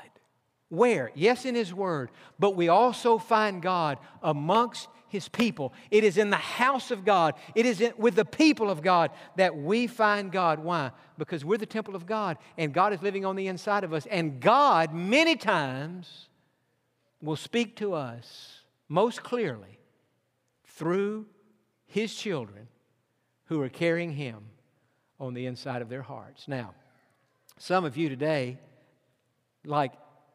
Where? 0.69 1.11
Yes, 1.15 1.45
in 1.45 1.55
His 1.55 1.73
Word, 1.73 2.09
but 2.39 2.55
we 2.55 2.67
also 2.67 3.17
find 3.17 3.61
God 3.61 3.99
amongst 4.21 4.89
his 5.15 5.27
people. 5.27 5.73
It 5.89 6.03
is 6.03 6.17
in 6.17 6.29
the 6.29 6.35
house 6.37 6.91
of 6.91 7.03
God, 7.03 7.33
it 7.55 7.65
is 7.65 7.81
in, 7.81 7.93
with 7.97 8.15
the 8.15 8.25
people 8.25 8.69
of 8.69 8.83
God 8.83 9.11
that 9.37 9.57
we 9.57 9.87
find 9.87 10.31
God. 10.31 10.59
Why? 10.59 10.91
Because 11.17 11.43
we're 11.43 11.57
the 11.57 11.65
temple 11.65 11.95
of 11.95 12.05
God 12.05 12.37
and 12.57 12.73
God 12.73 12.93
is 12.93 13.01
living 13.01 13.25
on 13.25 13.35
the 13.35 13.47
inside 13.47 13.83
of 13.83 13.93
us. 13.93 14.05
And 14.05 14.39
God, 14.39 14.93
many 14.93 15.35
times, 15.35 16.27
will 17.21 17.35
speak 17.35 17.77
to 17.77 17.93
us 17.93 18.59
most 18.87 19.23
clearly 19.23 19.79
through 20.65 21.25
his 21.87 22.13
children 22.13 22.67
who 23.45 23.61
are 23.61 23.69
carrying 23.69 24.11
him 24.11 24.43
on 25.19 25.33
the 25.33 25.45
inside 25.45 25.81
of 25.81 25.89
their 25.89 26.01
hearts. 26.01 26.47
Now, 26.47 26.73
some 27.57 27.85
of 27.85 27.95
you 27.95 28.09
today, 28.09 28.59
like 29.65 29.93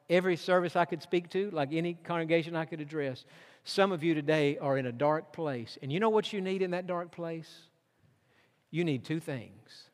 every 0.09 0.37
service 0.37 0.75
I 0.75 0.87
could 0.87 1.03
speak 1.03 1.31
to, 1.31 1.51
like 1.51 1.69
any 1.73 1.95
congregation 1.95 2.57
I 2.57 2.65
could 2.65 2.81
address, 2.81 3.25
some 3.65 3.93
of 3.93 4.03
you 4.03 4.15
today 4.15 4.59
are 4.59 4.79
in 4.79 4.87
a 4.87 4.93
dark 4.93 5.33
place. 5.33 5.79
And 5.83 5.93
you 5.93 6.01
know 6.01 6.11
what 6.11 6.33
you 6.33 6.41
need 6.41 6.63
in 6.63 6.73
that 6.73 6.87
dark 6.87 7.13
place? 7.13 7.51
You 8.71 8.85
need 8.85 9.05
two 9.05 9.21
things 9.21 9.91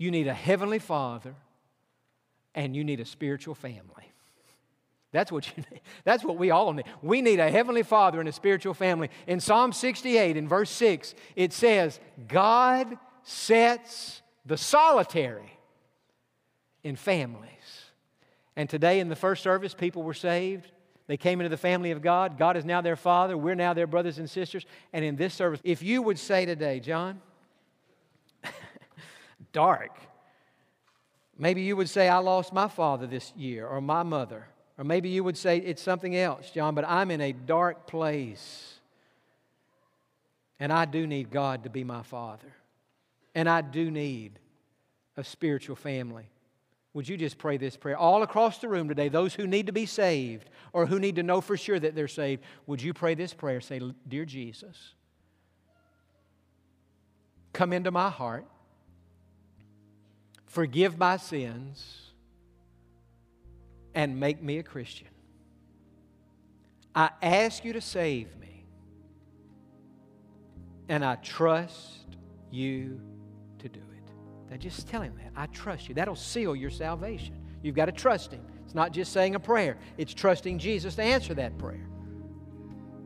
you 0.00 0.10
need 0.10 0.28
a 0.28 0.34
heavenly 0.34 0.78
father, 0.78 1.34
and 2.54 2.74
you 2.74 2.84
need 2.84 3.00
a 3.00 3.04
spiritual 3.04 3.54
family. 3.54 4.10
That's 5.12 5.30
what 5.30 5.46
you 5.48 5.62
need. 5.70 5.82
That's 6.04 6.24
what 6.24 6.38
we 6.38 6.50
all 6.50 6.72
need. 6.72 6.86
We 7.02 7.20
need 7.20 7.38
a 7.38 7.50
heavenly 7.50 7.82
father 7.82 8.18
and 8.18 8.26
a 8.26 8.32
spiritual 8.32 8.72
family. 8.72 9.10
In 9.26 9.40
Psalm 9.40 9.74
68, 9.74 10.38
in 10.38 10.48
verse 10.48 10.70
6, 10.70 11.14
it 11.36 11.52
says, 11.52 12.00
God 12.28 12.96
sets 13.22 14.22
the 14.46 14.56
solitary 14.56 15.58
in 16.82 16.96
families. 16.96 17.50
And 18.56 18.70
today 18.70 19.00
in 19.00 19.10
the 19.10 19.16
first 19.16 19.42
service, 19.42 19.74
people 19.74 20.02
were 20.02 20.14
saved 20.14 20.72
they 21.10 21.16
came 21.16 21.40
into 21.40 21.48
the 21.48 21.56
family 21.56 21.90
of 21.90 22.02
God. 22.02 22.38
God 22.38 22.56
is 22.56 22.64
now 22.64 22.80
their 22.80 22.94
father. 22.94 23.36
We're 23.36 23.56
now 23.56 23.74
their 23.74 23.88
brothers 23.88 24.18
and 24.18 24.30
sisters. 24.30 24.64
And 24.92 25.04
in 25.04 25.16
this 25.16 25.34
service, 25.34 25.58
if 25.64 25.82
you 25.82 26.02
would 26.02 26.20
say 26.20 26.46
today, 26.46 26.78
John, 26.78 27.20
dark, 29.52 29.98
maybe 31.36 31.62
you 31.62 31.74
would 31.74 31.88
say, 31.88 32.08
I 32.08 32.18
lost 32.18 32.52
my 32.52 32.68
father 32.68 33.08
this 33.08 33.32
year 33.34 33.66
or 33.66 33.80
my 33.80 34.04
mother. 34.04 34.46
Or 34.78 34.84
maybe 34.84 35.08
you 35.08 35.24
would 35.24 35.36
say, 35.36 35.58
it's 35.58 35.82
something 35.82 36.14
else, 36.14 36.48
John, 36.52 36.76
but 36.76 36.84
I'm 36.86 37.10
in 37.10 37.20
a 37.20 37.32
dark 37.32 37.88
place. 37.88 38.74
And 40.60 40.72
I 40.72 40.84
do 40.84 41.08
need 41.08 41.32
God 41.32 41.64
to 41.64 41.70
be 41.70 41.82
my 41.82 42.04
father. 42.04 42.54
And 43.34 43.48
I 43.48 43.62
do 43.62 43.90
need 43.90 44.38
a 45.16 45.24
spiritual 45.24 45.74
family. 45.74 46.30
Would 46.92 47.08
you 47.08 47.16
just 47.16 47.38
pray 47.38 47.56
this 47.56 47.76
prayer? 47.76 47.96
All 47.96 48.22
across 48.22 48.58
the 48.58 48.68
room 48.68 48.88
today, 48.88 49.08
those 49.08 49.34
who 49.34 49.46
need 49.46 49.66
to 49.66 49.72
be 49.72 49.86
saved 49.86 50.50
or 50.72 50.86
who 50.86 50.98
need 50.98 51.16
to 51.16 51.22
know 51.22 51.40
for 51.40 51.56
sure 51.56 51.78
that 51.78 51.94
they're 51.94 52.08
saved, 52.08 52.42
would 52.66 52.82
you 52.82 52.92
pray 52.92 53.14
this 53.14 53.32
prayer? 53.32 53.60
Say, 53.60 53.80
Dear 54.08 54.24
Jesus, 54.24 54.94
come 57.52 57.72
into 57.72 57.92
my 57.92 58.10
heart, 58.10 58.44
forgive 60.46 60.98
my 60.98 61.16
sins, 61.16 62.10
and 63.94 64.18
make 64.18 64.42
me 64.42 64.58
a 64.58 64.62
Christian. 64.62 65.08
I 66.92 67.10
ask 67.22 67.64
you 67.64 67.72
to 67.74 67.80
save 67.80 68.36
me, 68.38 68.64
and 70.88 71.04
I 71.04 71.14
trust 71.16 72.16
you 72.50 73.00
to 73.60 73.68
do 73.68 73.78
it. 73.78 73.99
Just 74.58 74.88
tell 74.88 75.00
him 75.00 75.14
that. 75.16 75.32
I 75.36 75.46
trust 75.46 75.88
you. 75.88 75.94
That'll 75.94 76.16
seal 76.16 76.56
your 76.56 76.70
salvation. 76.70 77.36
You've 77.62 77.76
got 77.76 77.86
to 77.86 77.92
trust 77.92 78.32
him. 78.32 78.42
It's 78.64 78.74
not 78.74 78.92
just 78.92 79.12
saying 79.12 79.34
a 79.34 79.40
prayer, 79.40 79.76
it's 79.98 80.14
trusting 80.14 80.58
Jesus 80.58 80.94
to 80.96 81.02
answer 81.02 81.34
that 81.34 81.58
prayer. 81.58 81.88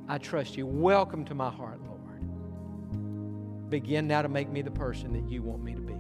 I 0.09 0.19
trust 0.19 0.57
you. 0.57 0.67
Welcome 0.67 1.25
to 1.25 1.35
my 1.35 1.51
heart, 1.51 1.81
Lord. 1.87 3.71
Begin 3.71 4.07
now 4.07 4.23
to 4.23 4.29
make 4.29 4.51
me 4.51 4.63
the 4.63 4.71
person 4.71 5.13
that 5.15 5.31
you 5.31 5.43
want 5.43 5.63
me 5.63 5.75
to 5.75 5.81
be. 5.81 5.95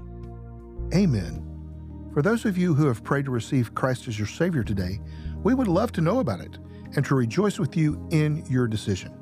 Amen. 0.94 1.42
For 2.12 2.22
those 2.22 2.44
of 2.44 2.58
you 2.58 2.74
who 2.74 2.86
have 2.86 3.02
prayed 3.02 3.24
to 3.24 3.30
receive 3.30 3.74
Christ 3.74 4.06
as 4.06 4.18
your 4.18 4.28
Savior 4.28 4.62
today, 4.62 5.00
we 5.42 5.54
would 5.54 5.66
love 5.66 5.90
to 5.92 6.00
know 6.00 6.20
about 6.20 6.40
it 6.40 6.58
and 6.94 7.04
to 7.06 7.14
rejoice 7.14 7.58
with 7.58 7.76
you 7.76 8.06
in 8.12 8.44
your 8.48 8.68
decision. 8.68 9.12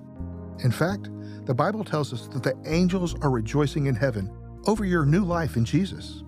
In 0.65 0.71
fact, 0.71 1.09
the 1.47 1.55
Bible 1.55 1.85
tells 1.85 2.13
us 2.13 2.27
that 2.29 2.43
the 2.43 2.57
angels 2.67 3.15
are 3.23 3.31
rejoicing 3.31 3.87
in 3.87 3.95
heaven 3.95 4.31
over 4.66 4.85
your 4.85 5.05
new 5.05 5.25
life 5.25 5.57
in 5.57 5.64
Jesus. 5.64 6.22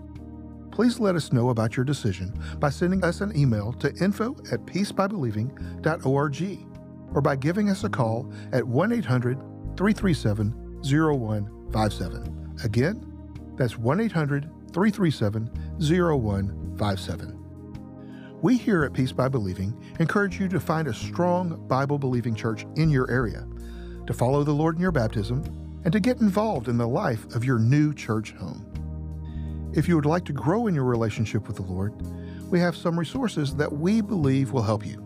Please 0.70 0.98
let 0.98 1.14
us 1.14 1.32
know 1.32 1.50
about 1.50 1.76
your 1.76 1.84
decision 1.84 2.36
by 2.58 2.68
sending 2.68 3.04
us 3.04 3.20
an 3.20 3.36
email 3.36 3.72
to 3.74 3.94
info 4.02 4.32
at 4.50 4.64
peacebybelieving.org 4.66 6.66
or 7.14 7.20
by 7.20 7.36
giving 7.36 7.70
us 7.70 7.84
a 7.84 7.88
call 7.88 8.32
at 8.52 8.66
1 8.66 8.92
800 8.92 9.38
337 9.76 10.80
0157. 10.82 12.56
Again, 12.64 13.06
that's 13.56 13.78
1 13.78 14.00
800 14.00 14.50
337 14.72 15.46
0157. 15.78 17.40
We 18.42 18.58
here 18.58 18.84
at 18.84 18.92
Peace 18.92 19.12
by 19.12 19.28
Believing 19.28 19.74
encourage 20.00 20.38
you 20.38 20.48
to 20.48 20.60
find 20.60 20.88
a 20.88 20.92
strong 20.92 21.66
Bible 21.66 21.98
believing 21.98 22.34
church 22.34 22.66
in 22.76 22.90
your 22.90 23.10
area, 23.10 23.46
to 24.06 24.12
follow 24.12 24.44
the 24.44 24.52
Lord 24.52 24.74
in 24.74 24.82
your 24.82 24.92
baptism, 24.92 25.63
and 25.84 25.92
to 25.92 26.00
get 26.00 26.20
involved 26.20 26.68
in 26.68 26.78
the 26.78 26.88
life 26.88 27.24
of 27.34 27.44
your 27.44 27.58
new 27.58 27.94
church 27.94 28.32
home. 28.32 28.70
If 29.74 29.88
you 29.88 29.96
would 29.96 30.06
like 30.06 30.24
to 30.26 30.32
grow 30.32 30.66
in 30.66 30.74
your 30.74 30.84
relationship 30.84 31.46
with 31.46 31.56
the 31.56 31.62
Lord, 31.62 31.94
we 32.50 32.60
have 32.60 32.76
some 32.76 32.98
resources 32.98 33.54
that 33.56 33.72
we 33.72 34.00
believe 34.00 34.52
will 34.52 34.62
help 34.62 34.86
you. 34.86 35.02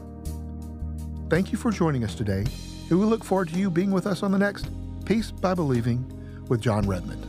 Thank 1.29 1.51
you 1.51 1.57
for 1.57 1.71
joining 1.71 2.03
us 2.03 2.15
today, 2.15 2.45
we 2.95 3.05
look 3.05 3.23
forward 3.23 3.49
to 3.49 3.59
you 3.59 3.69
being 3.69 3.91
with 3.91 4.07
us 4.07 4.23
on 4.23 4.31
the 4.31 4.37
next 4.37 4.69
Peace 5.05 5.31
by 5.31 5.53
Believing 5.53 6.05
with 6.47 6.61
John 6.61 6.87
Redmond. 6.87 7.26